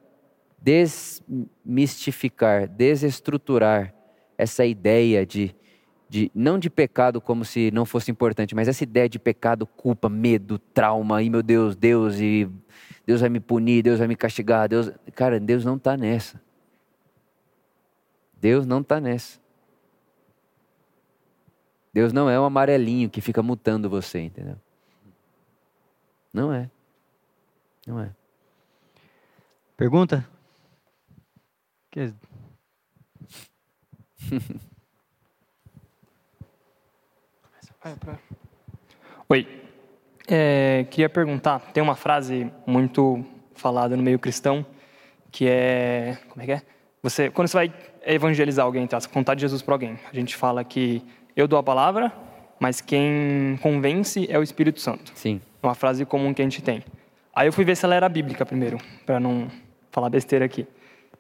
[0.58, 3.94] desmistificar, desestruturar
[4.36, 5.56] essa ideia de,
[6.10, 10.08] de não de pecado como se não fosse importante, mas essa ideia de pecado, culpa,
[10.08, 12.50] medo, trauma, e meu Deus, Deus e
[13.06, 16.42] Deus vai me punir, Deus vai me castigar, Deus, cara, Deus não está nessa.
[18.40, 19.40] Deus não está nessa.
[21.94, 24.58] Deus não é um amarelinho que fica mutando você, entendeu?
[26.32, 26.70] Não é.
[27.86, 28.14] Não é.
[29.76, 30.28] Pergunta?
[31.90, 32.14] Que...
[39.30, 39.48] Oi.
[40.28, 43.24] É, queria perguntar, tem uma frase muito
[43.56, 44.66] falada no meio cristão
[45.32, 46.62] que é, como é que é?
[47.04, 47.74] Você, quando você vai
[48.06, 48.98] evangelizar alguém, tá?
[49.14, 51.04] contar de Jesus para alguém, a gente fala que
[51.36, 52.12] eu dou a palavra,
[52.60, 55.12] mas quem convence é o Espírito Santo.
[55.16, 55.40] Sim.
[55.62, 56.84] É uma frase comum que a gente tem.
[57.34, 59.48] Aí eu fui ver se ela era bíblica primeiro, para não
[59.92, 60.68] falar besteira aqui.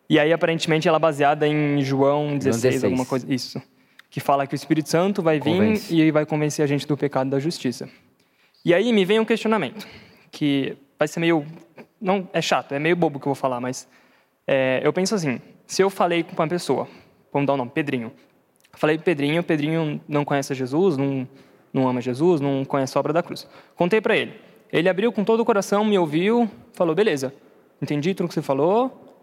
[0.09, 3.31] E aí, aparentemente, ela é baseada em João 16, 16, alguma coisa.
[3.31, 3.61] Isso.
[4.09, 5.95] Que fala que o Espírito Santo vai vir Convence.
[5.95, 7.89] e vai convencer a gente do pecado e da justiça.
[8.63, 9.87] E aí me vem um questionamento,
[10.31, 11.45] que vai ser meio.
[11.99, 13.87] Não, é chato, é meio bobo que eu vou falar, mas
[14.45, 16.87] é, eu penso assim: se eu falei com uma pessoa,
[17.31, 18.11] vamos dar o um nome, Pedrinho,
[18.77, 21.27] Falei para Pedrinho, Pedrinho não conhece Jesus, não,
[21.73, 23.47] não ama Jesus, não conhece a obra da cruz.
[23.75, 24.39] Contei para ele.
[24.71, 27.33] Ele abriu com todo o coração, me ouviu, falou: beleza,
[27.81, 29.15] entendi tudo que você falou,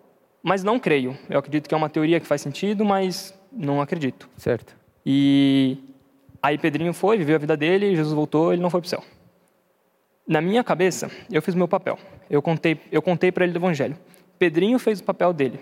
[0.42, 1.16] mas não creio.
[1.30, 4.28] Eu acredito que é uma teoria que faz sentido, mas não acredito.
[4.36, 4.76] Certo.
[5.04, 5.78] E
[6.42, 9.04] aí Pedrinho foi, viveu a vida dele, Jesus voltou, ele não foi para o céu.
[10.26, 11.98] Na minha cabeça, eu fiz meu papel.
[12.30, 13.96] Eu contei, eu contei para ele do evangelho.
[14.38, 15.60] Pedrinho fez o papel dele,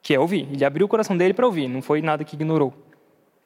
[0.00, 0.48] que é ouvir.
[0.52, 2.72] Ele abriu o coração dele para ouvir, não foi nada que ignorou.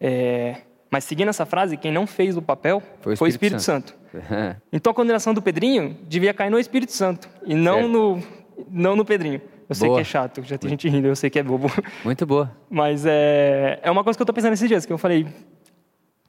[0.01, 3.31] É, mas seguindo essa frase, quem não fez o papel foi o Espírito, foi o
[3.31, 3.97] Espírito Santo.
[4.13, 4.63] Santo.
[4.73, 8.23] então a condenação do Pedrinho devia cair no Espírito Santo e não no,
[8.71, 9.41] não no Pedrinho.
[9.69, 9.99] Eu sei boa.
[9.99, 11.69] que é chato, já tem gente rindo, eu sei que é bobo.
[12.03, 12.51] Muito boa.
[12.71, 15.27] Mas é, é uma coisa que eu estou pensando esses dias, que eu falei,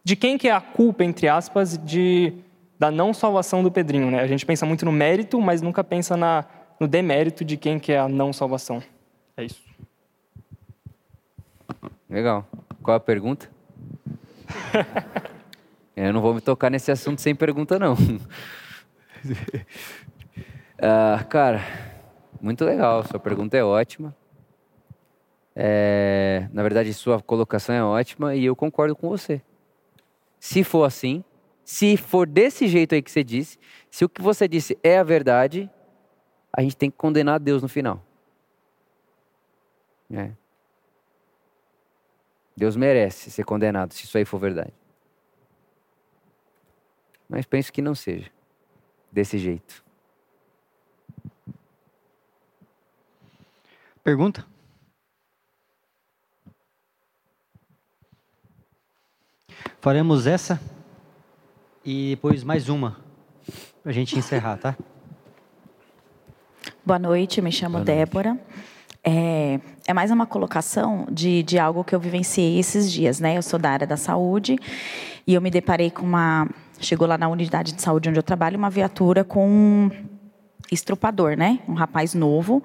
[0.04, 2.34] de quem que é a culpa, entre aspas, de,
[2.78, 4.20] da não salvação do Pedrinho, né?
[4.20, 6.44] A gente pensa muito no mérito, mas nunca pensa na,
[6.80, 8.84] no demérito de quem que é a não salvação.
[9.38, 9.64] É isso.
[12.10, 12.46] Legal.
[12.82, 13.50] Qual a pergunta?
[15.96, 17.94] Eu não vou me tocar nesse assunto sem pergunta, não.
[17.94, 17.98] uh,
[21.30, 21.62] cara,
[22.42, 23.04] muito legal.
[23.04, 24.16] Sua pergunta é ótima.
[25.56, 29.42] É, na verdade, sua colocação é ótima e eu concordo com você.
[30.40, 31.24] Se for assim,
[31.66, 33.60] se for desse jeito aí que você disse,
[33.92, 35.70] se o que você disse é a verdade,
[36.52, 38.02] a gente tem que condenar Deus no final.
[40.12, 40.32] É.
[42.56, 44.74] Deus merece ser condenado, se isso aí for verdade.
[47.28, 48.32] Mas penso que não seja
[49.12, 49.84] desse jeito.
[54.10, 54.44] Pergunta?
[59.80, 60.60] Faremos essa
[61.86, 62.98] e depois mais uma
[63.84, 64.76] para a gente encerrar, tá?
[66.84, 68.36] Boa noite, me chamo Débora.
[69.04, 73.38] É, é, mais uma colocação de, de algo que eu vivenciei esses dias, né?
[73.38, 74.58] Eu sou da área da saúde
[75.28, 76.50] e eu me deparei com uma.
[76.80, 79.92] Chegou lá na unidade de saúde onde eu trabalho, uma viatura com
[80.74, 81.60] estrupador, né?
[81.68, 82.62] Um rapaz novo.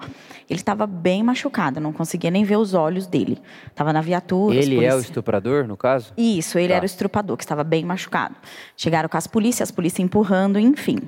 [0.49, 3.41] Ele estava bem machucado, não conseguia nem ver os olhos dele.
[3.67, 4.55] Estava na viatura.
[4.55, 6.13] Ele é o estuprador, no caso?
[6.17, 6.75] Isso, ele tá.
[6.75, 8.35] era o estrupador, que estava bem machucado.
[8.77, 10.99] Chegaram com as polícias, as polícias empurrando, enfim.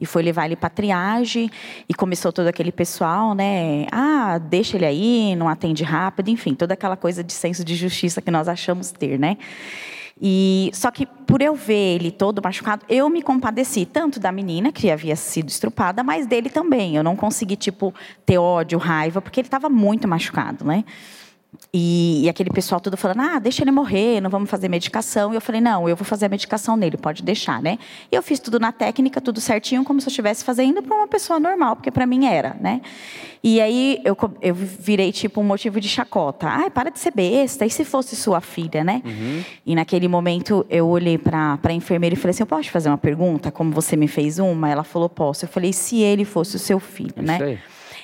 [0.00, 1.50] E foi levar ele para triagem
[1.88, 3.86] e começou todo aquele pessoal, né?
[3.90, 8.20] Ah, deixa ele aí, não atende rápido, enfim, toda aquela coisa de senso de justiça
[8.20, 9.38] que nós achamos ter, né?
[10.20, 14.70] E só que por eu ver ele todo machucado, eu me compadeci tanto da menina
[14.70, 16.96] que havia sido estrupada, mas dele também.
[16.96, 17.92] Eu não consegui tipo
[18.24, 20.84] ter ódio, raiva, porque ele estava muito machucado, né?
[21.72, 25.32] E, e, aquele pessoal todo falando, ah, deixa ele morrer, não vamos fazer medicação.
[25.32, 27.78] E eu falei, não, eu vou fazer a medicação nele, pode deixar, né?
[28.12, 31.08] E eu fiz tudo na técnica, tudo certinho, como se eu estivesse fazendo para uma
[31.08, 32.80] pessoa normal, porque para mim era, né?
[33.42, 36.46] E aí eu, eu virei tipo um motivo de chacota.
[36.48, 39.02] Ai, para de ser besta, e se fosse sua filha, né?
[39.04, 39.44] Uhum.
[39.66, 42.88] E naquele momento eu olhei para a enfermeira e falei assim, eu posso te fazer
[42.88, 44.70] uma pergunta, como você me fez uma?
[44.70, 45.44] Ela falou, posso.
[45.44, 47.38] Eu falei, se ele fosse o seu filho, Isso né?
[47.42, 47.58] Aí.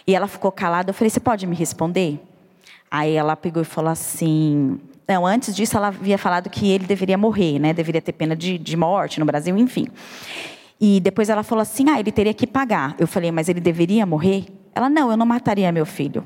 [0.07, 2.21] E ela ficou calada, eu falei, você pode me responder?
[2.91, 4.81] Aí ela pegou e falou assim.
[5.07, 7.73] Não, antes disso ela havia falado que ele deveria morrer, né?
[7.73, 9.87] Deveria ter pena de, de morte no Brasil, enfim.
[10.81, 12.97] E depois ela falou assim: ah, ele teria que pagar.
[12.99, 14.47] Eu falei, mas ele deveria morrer?
[14.75, 16.25] Ela, não, eu não mataria meu filho.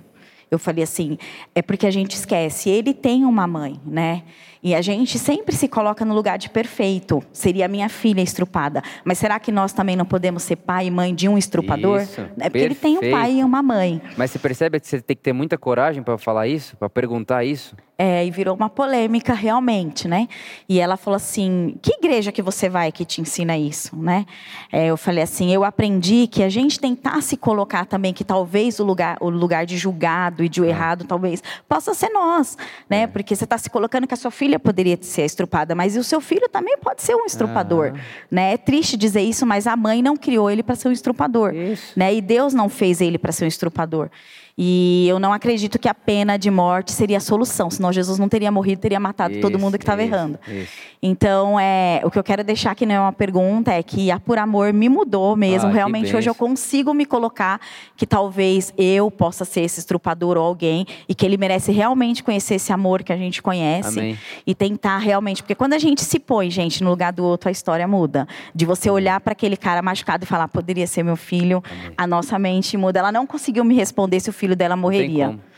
[0.50, 1.18] Eu falei assim:
[1.54, 4.22] é porque a gente esquece, ele tem uma mãe, né?
[4.64, 7.22] E a gente sempre se coloca no lugar de perfeito.
[7.34, 8.82] Seria a minha filha estrupada.
[9.04, 12.00] Mas será que nós também não podemos ser pai e mãe de um estrupador?
[12.00, 12.64] Isso, é porque perfeito.
[12.64, 14.00] ele tem um pai e uma mãe.
[14.16, 17.44] Mas você percebe que você tem que ter muita coragem para falar isso, para perguntar
[17.44, 17.76] isso?
[17.96, 20.26] É, e virou uma polêmica realmente, né?
[20.68, 24.26] E ela falou assim: que igreja que você vai que te ensina isso, né?
[24.72, 28.80] É, eu falei assim: eu aprendi que a gente tentar se colocar também que talvez
[28.80, 30.68] o lugar, o lugar de julgado e de é.
[30.68, 32.58] errado talvez possa ser nós,
[32.90, 33.02] né?
[33.02, 33.06] É.
[33.06, 36.20] Porque você está se colocando que a sua filha poderia ser estrupada, mas o seu
[36.20, 38.00] filho também pode ser um estrupador, ah.
[38.30, 38.54] né?
[38.54, 41.92] É triste dizer isso, mas a mãe não criou ele para ser um estrupador, isso.
[41.96, 42.14] né?
[42.14, 44.10] E Deus não fez ele para ser um estrupador.
[44.56, 48.28] E eu não acredito que a pena de morte seria a solução, senão Jesus não
[48.28, 50.38] teria morrido, teria matado isso, todo mundo que estava errando.
[50.46, 50.72] Isso.
[51.02, 54.18] Então, é, o que eu quero deixar aqui não é uma pergunta, é que a
[54.18, 55.68] Por Amor me mudou mesmo.
[55.68, 57.60] Ah, Realmente, hoje eu consigo me colocar
[57.96, 62.54] que talvez eu possa ser esse estrupador ou alguém e que ele merece realmente conhecer
[62.54, 64.18] esse amor que a gente conhece Amém.
[64.46, 65.42] e tentar realmente.
[65.42, 68.26] Porque quando a gente se põe, gente, no lugar do outro, a história muda.
[68.54, 71.92] De você olhar para aquele cara machucado e falar, poderia ser meu filho, Amém.
[71.98, 73.00] a nossa mente muda.
[73.00, 75.38] Ela não conseguiu me responder se o filho filho dela morreria.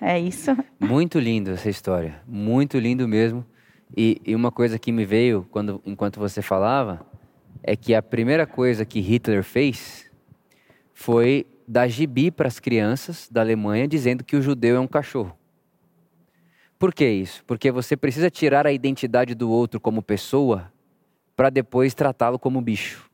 [0.00, 0.56] É isso.
[0.80, 2.22] Muito lindo essa história.
[2.26, 3.44] Muito lindo mesmo.
[3.94, 7.06] E, e, uma coisa que me veio quando, enquanto você falava
[7.62, 10.10] é que a primeira coisa que Hitler fez
[10.94, 15.36] foi dar gibi para as crianças da Alemanha dizendo que o judeu é um cachorro.
[16.78, 17.44] Por que isso?
[17.44, 20.72] Porque você precisa tirar a identidade do outro como pessoa
[21.36, 23.07] para depois tratá-lo como bicho.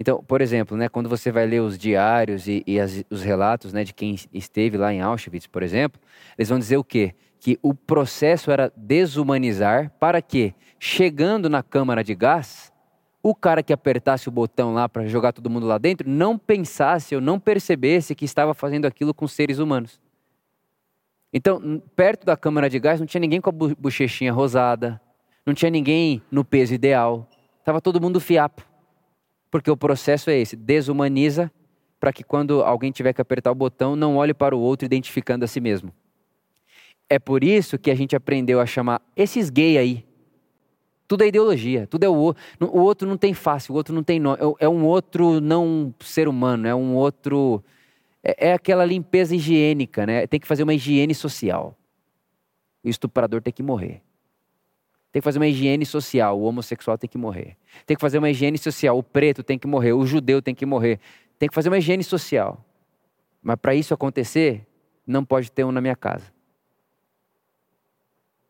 [0.00, 3.72] Então, por exemplo, né, quando você vai ler os diários e, e as, os relatos
[3.72, 6.00] né, de quem esteve lá em Auschwitz, por exemplo,
[6.36, 7.14] eles vão dizer o quê?
[7.40, 12.72] Que o processo era desumanizar para que, chegando na câmara de gás,
[13.20, 17.16] o cara que apertasse o botão lá para jogar todo mundo lá dentro não pensasse
[17.16, 20.00] ou não percebesse que estava fazendo aquilo com seres humanos.
[21.32, 25.00] Então, perto da câmara de gás não tinha ninguém com a bochechinha rosada,
[25.44, 27.28] não tinha ninguém no peso ideal,
[27.58, 28.67] estava todo mundo fiapo.
[29.50, 31.50] Porque o processo é esse: desumaniza
[31.98, 35.44] para que quando alguém tiver que apertar o botão, não olhe para o outro identificando
[35.44, 35.92] a si mesmo.
[37.08, 40.04] É por isso que a gente aprendeu a chamar esses gay aí.
[41.08, 42.42] Tudo é ideologia, tudo é o outro.
[42.60, 44.38] O outro não tem face, o outro não tem nome.
[44.40, 47.64] É, é um outro não ser humano, é um outro.
[48.22, 50.26] É, é aquela limpeza higiênica, né?
[50.26, 51.74] Tem que fazer uma higiene social.
[52.84, 54.02] O estuprador tem que morrer.
[55.10, 57.56] Tem que fazer uma higiene social, o homossexual tem que morrer.
[57.86, 60.66] Tem que fazer uma higiene social, o preto tem que morrer, o judeu tem que
[60.66, 61.00] morrer.
[61.38, 62.64] Tem que fazer uma higiene social.
[63.42, 64.66] Mas para isso acontecer,
[65.06, 66.32] não pode ter um na minha casa.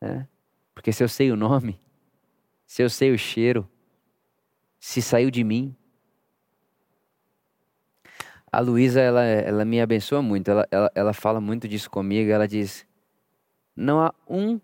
[0.00, 0.26] É?
[0.74, 1.80] Porque se eu sei o nome,
[2.66, 3.68] se eu sei o cheiro,
[4.78, 5.74] se saiu de mim.
[8.50, 10.50] A Luísa, ela, ela me abençoa muito.
[10.50, 12.30] Ela, ela, ela fala muito disso comigo.
[12.30, 12.86] Ela diz:
[13.76, 14.60] não há um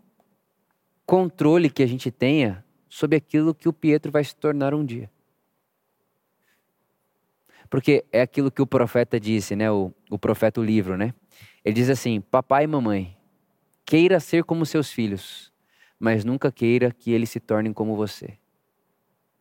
[1.06, 5.10] controle que a gente tenha sobre aquilo que o Pietro vai se tornar um dia.
[7.68, 9.70] Porque é aquilo que o profeta disse, né?
[9.70, 11.12] O, o profeta, o livro, né?
[11.64, 13.16] Ele diz assim: Papai e mamãe,
[13.84, 15.52] queira ser como seus filhos,
[15.98, 18.38] mas nunca queira que eles se tornem como você.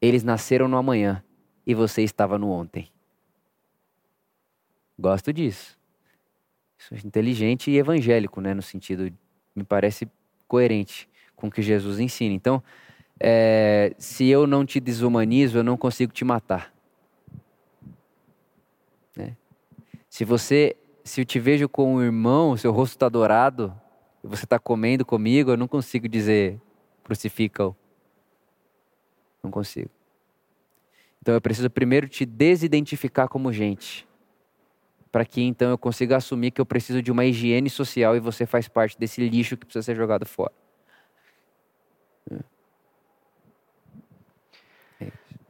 [0.02, 1.24] Eles nasceram no amanhã
[1.66, 2.90] e você estava no ontem.
[4.98, 5.78] Gosto disso.
[6.78, 8.54] Isso é inteligente e evangélico, né?
[8.54, 9.14] No sentido,
[9.56, 10.10] me parece
[10.48, 11.08] coerente
[11.44, 12.34] com o que Jesus ensina.
[12.34, 12.64] Então,
[13.20, 16.74] é, se eu não te desumanizo, eu não consigo te matar.
[19.14, 19.36] Né?
[20.10, 23.76] Se você, se eu te vejo com um irmão, seu rosto está dourado,
[24.24, 26.62] você está comendo comigo, eu não consigo dizer
[27.04, 27.76] crucifica-o.
[29.44, 29.90] Não consigo.
[31.22, 34.08] Então eu preciso primeiro te desidentificar como gente,
[35.12, 38.46] para que então eu consiga assumir que eu preciso de uma higiene social e você
[38.46, 40.63] faz parte desse lixo que precisa ser jogado fora.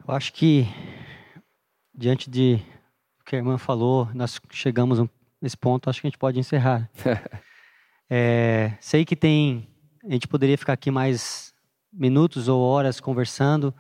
[0.05, 0.67] Eu acho que,
[1.95, 2.59] diante de
[3.21, 4.99] o que a irmã falou, nós chegamos
[5.41, 6.89] nesse ponto, acho que a gente pode encerrar.
[8.09, 9.65] é, sei que tem,
[10.03, 11.53] a gente poderia ficar aqui mais
[11.91, 13.73] minutos ou horas conversando,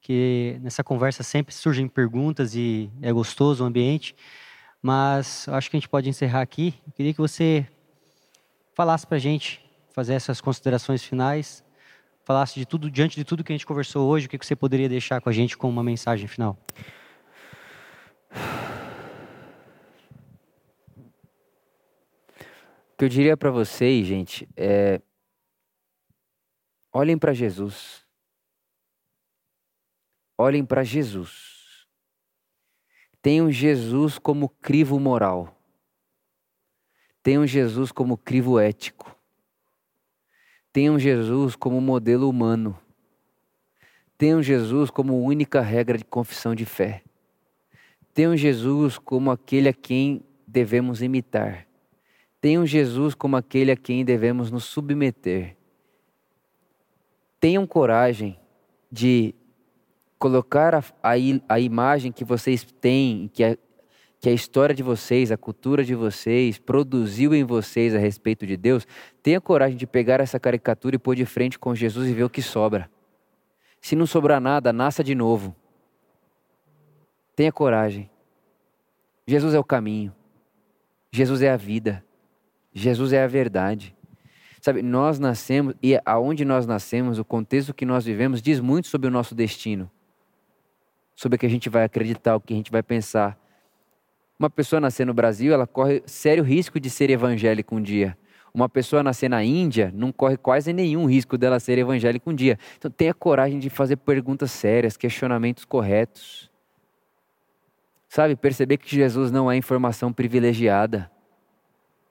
[0.00, 4.16] que nessa conversa sempre surgem perguntas e é gostoso o ambiente,
[4.80, 6.74] mas acho que a gente pode encerrar aqui.
[6.86, 7.66] Eu queria que você
[8.74, 9.62] falasse para a gente,
[9.92, 11.62] fazer essas considerações finais,
[12.26, 14.88] falasse de tudo, diante de tudo que a gente conversou hoje, o que você poderia
[14.88, 16.58] deixar com a gente como uma mensagem final?
[22.92, 25.00] O que eu diria para vocês, gente, é
[26.92, 28.04] olhem para Jesus.
[30.36, 31.86] Olhem para Jesus.
[33.22, 35.56] Tenham Jesus como crivo moral.
[37.22, 39.15] Tenham Jesus como crivo ético
[40.76, 42.78] tenham Jesus como modelo humano.
[44.18, 47.02] Tenham Jesus como única regra de confissão de fé.
[48.12, 51.66] Tenham Jesus como aquele a quem devemos imitar.
[52.42, 55.56] Tenham Jesus como aquele a quem devemos nos submeter.
[57.40, 58.38] Tenham coragem
[58.92, 59.34] de
[60.18, 61.12] colocar a, a,
[61.48, 63.56] a imagem que vocês têm, que a,
[64.26, 68.56] que a história de vocês, a cultura de vocês produziu em vocês a respeito de
[68.56, 68.84] Deus,
[69.22, 72.28] tenha coragem de pegar essa caricatura e pôr de frente com Jesus e ver o
[72.28, 72.90] que sobra.
[73.80, 75.54] Se não sobrar nada, nasça de novo.
[77.36, 78.10] Tenha coragem.
[79.28, 80.12] Jesus é o caminho.
[81.12, 82.04] Jesus é a vida.
[82.74, 83.94] Jesus é a verdade.
[84.60, 89.06] Sabe, nós nascemos e aonde nós nascemos, o contexto que nós vivemos diz muito sobre
[89.06, 89.88] o nosso destino.
[91.14, 93.45] Sobre o que a gente vai acreditar, o que a gente vai pensar.
[94.38, 98.16] Uma pessoa nascer no Brasil, ela corre sério risco de ser evangélica um dia.
[98.52, 102.58] Uma pessoa nascer na Índia não corre quase nenhum risco dela ser evangélica um dia.
[102.78, 106.50] Então tenha coragem de fazer perguntas sérias, questionamentos corretos.
[108.08, 111.10] Sabe, perceber que Jesus não é informação privilegiada.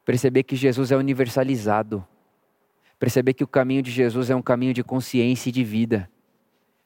[0.04, 2.06] Perceber que Jesus é universalizado.
[3.00, 6.10] Perceber que o caminho de Jesus é um caminho de consciência e de vida.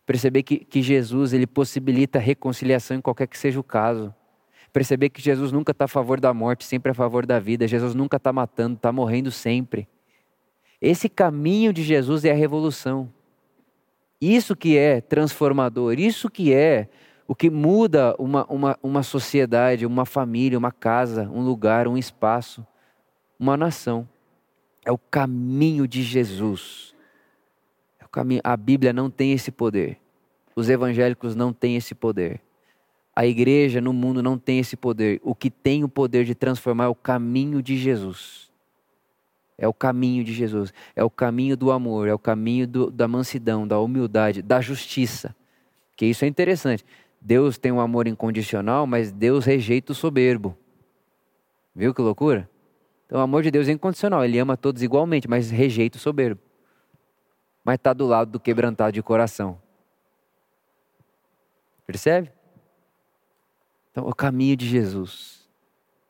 [0.05, 4.13] Perceber que, que Jesus ele possibilita reconciliação em qualquer que seja o caso.
[4.71, 7.67] Perceber que Jesus nunca está a favor da morte, sempre a favor da vida.
[7.67, 9.87] Jesus nunca está matando, está morrendo sempre.
[10.81, 13.11] Esse caminho de Jesus é a revolução.
[14.21, 16.89] Isso que é transformador, isso que é
[17.27, 22.65] o que muda uma, uma, uma sociedade, uma família, uma casa, um lugar, um espaço,
[23.39, 24.07] uma nação.
[24.83, 26.95] É o caminho de Jesus.
[27.99, 28.41] É o caminho.
[28.43, 29.99] A Bíblia não tem esse poder.
[30.55, 32.41] Os evangélicos não têm esse poder.
[33.19, 35.19] A igreja no mundo não tem esse poder.
[35.21, 38.49] O que tem o poder de transformar é o caminho de Jesus.
[39.57, 40.73] É o caminho de Jesus.
[40.95, 45.35] É o caminho do amor, é o caminho do, da mansidão, da humildade, da justiça.
[45.97, 46.85] Que isso é interessante.
[47.19, 50.57] Deus tem um amor incondicional, mas Deus rejeita o soberbo.
[51.75, 52.49] Viu que loucura?
[53.05, 56.39] Então o amor de Deus é incondicional, ele ama todos igualmente, mas rejeita o soberbo.
[57.65, 59.61] Mas está do lado do quebrantado de coração.
[61.85, 62.38] Percebe?
[63.99, 65.45] Então, o caminho de Jesus,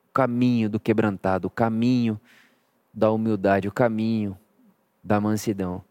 [0.10, 2.22] o caminho do quebrantado, o caminho
[2.94, 4.38] da humildade, o caminho
[5.04, 5.84] da mansidão.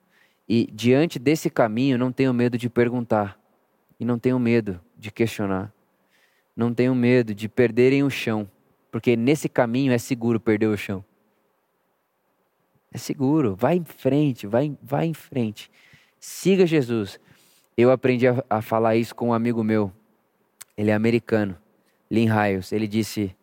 [0.49, 3.37] E diante desse caminho, não tenho medo de perguntar,
[3.99, 5.73] e não tenho medo de questionar,
[6.55, 8.49] não tenho medo de perderem o chão,
[8.93, 11.05] porque nesse caminho é seguro perder o chão.
[12.93, 15.69] É seguro, vai em frente, vai, vai em frente.
[16.21, 17.19] Siga Jesus.
[17.77, 19.93] Eu aprendi a, a falar isso com um amigo meu,
[20.77, 21.59] ele é americano.
[22.11, 23.37] Lynn Hiles, ele disse: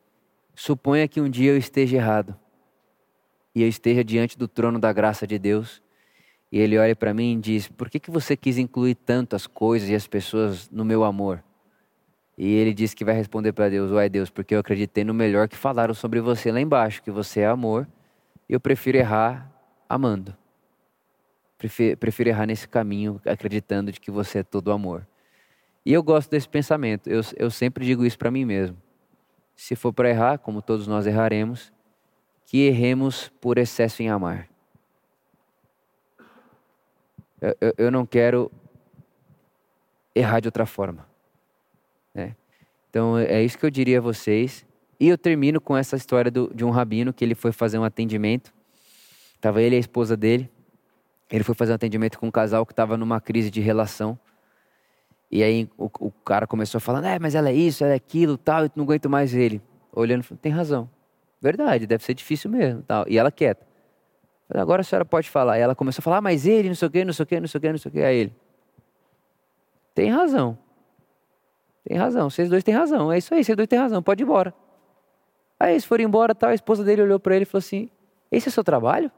[0.56, 2.36] Suponha que um dia eu esteja errado
[3.54, 5.82] e eu esteja diante do trono da graça de Deus
[6.56, 9.46] e Ele olha para mim e diz: Por que, que você quis incluir tanto as
[9.46, 11.44] coisas e as pessoas no meu amor?
[12.38, 15.50] E ele diz que vai responder para Deus: Uai, Deus, porque eu acreditei no melhor
[15.50, 17.86] que falaram sobre você lá embaixo, que você é amor,
[18.48, 19.52] e eu prefiro errar
[19.90, 20.34] amando.
[21.58, 25.06] Prefiro, prefiro errar nesse caminho, acreditando de que você é todo amor.
[25.86, 27.08] E eu gosto desse pensamento.
[27.08, 28.76] Eu, eu sempre digo isso para mim mesmo.
[29.56, 31.72] Se for para errar, como todos nós erraremos,
[32.46, 34.50] que erremos por excesso em amar.
[37.40, 38.52] Eu, eu, eu não quero
[40.16, 41.08] errar de outra forma.
[42.14, 42.36] Né?
[42.90, 44.66] Então é isso que eu diria a vocês.
[45.00, 47.84] E eu termino com essa história do, de um rabino que ele foi fazer um
[47.84, 48.54] atendimento.
[49.40, 50.50] Tava ele e a esposa dele.
[51.30, 54.18] Ele foi fazer um atendimento com um casal que estava numa crise de relação.
[55.32, 57.96] E aí o, o, cara começou a falar, é, mas ela é isso, ela é
[57.96, 59.62] aquilo, tal, eu não aguento mais ele.
[59.92, 60.90] Olhando, tem razão.
[61.42, 63.06] Verdade, deve ser difícil mesmo, tal.
[63.08, 63.66] E ela quieta.
[64.50, 65.58] Agora a senhora pode falar.
[65.58, 67.26] E ela começou a falar, ah, mas ele, não sei o quê, não sei o
[67.26, 68.00] quê, não sei o quê, não sei o quê.
[68.02, 68.36] Aí ele,
[69.94, 70.58] tem razão.
[71.84, 73.12] Tem razão, vocês dois têm razão.
[73.12, 74.54] É isso aí, vocês dois têm razão, pode ir embora.
[75.60, 77.90] Aí eles foram embora, tal, a esposa dele olhou para ele e falou assim:
[78.32, 79.12] Esse é seu trabalho?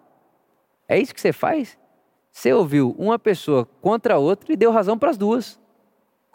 [0.87, 1.77] É isso que você faz?
[2.31, 5.59] Você ouviu uma pessoa contra a outra e deu razão para as duas.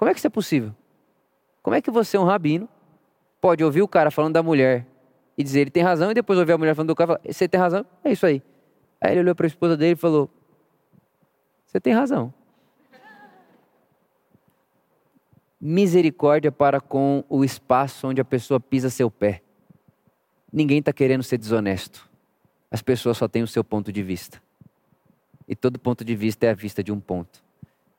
[0.03, 0.75] Como é que isso é possível?
[1.63, 2.69] Como é que você, um rabino,
[3.41, 4.85] pode ouvir o cara falando da mulher
[5.39, 7.33] e dizer ele tem razão e depois ouvir a mulher falando do cara e falar,
[7.33, 7.87] você tem razão?
[8.03, 8.43] É isso aí.
[9.01, 10.29] Aí ele olhou para a esposa dele e falou:
[11.65, 12.35] Você tem razão.
[15.61, 19.41] misericórdia para com o espaço onde a pessoa pisa seu pé.
[20.53, 22.11] Ninguém está querendo ser desonesto.
[22.69, 24.43] As pessoas só têm o seu ponto de vista.
[25.47, 27.41] E todo ponto de vista é a vista de um ponto.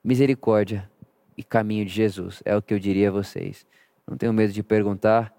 [0.04, 0.86] Misericórdia
[1.36, 3.66] e caminho de Jesus é o que eu diria a vocês.
[4.06, 5.32] Não tenho medo de perguntar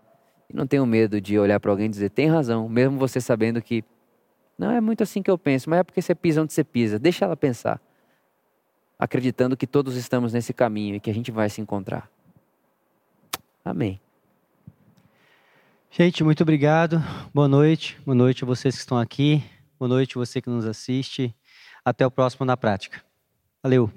[0.50, 3.62] e não tenho medo de olhar para alguém e dizer: tem razão, mesmo você sabendo
[3.62, 3.84] que
[4.58, 6.98] não é muito assim que eu penso, mas é porque você pisa onde você pisa.
[6.98, 7.82] Deixa ela pensar,
[8.98, 12.10] acreditando que todos estamos nesse caminho e que a gente vai se encontrar.
[13.64, 14.00] Amém.
[15.92, 17.02] Gente, muito obrigado.
[17.34, 17.98] Boa noite.
[18.06, 19.44] Boa noite a vocês que estão aqui.
[19.80, 21.34] Boa noite a você que nos assiste.
[21.84, 23.02] Até o próximo na prática.
[23.64, 23.90] Valeu.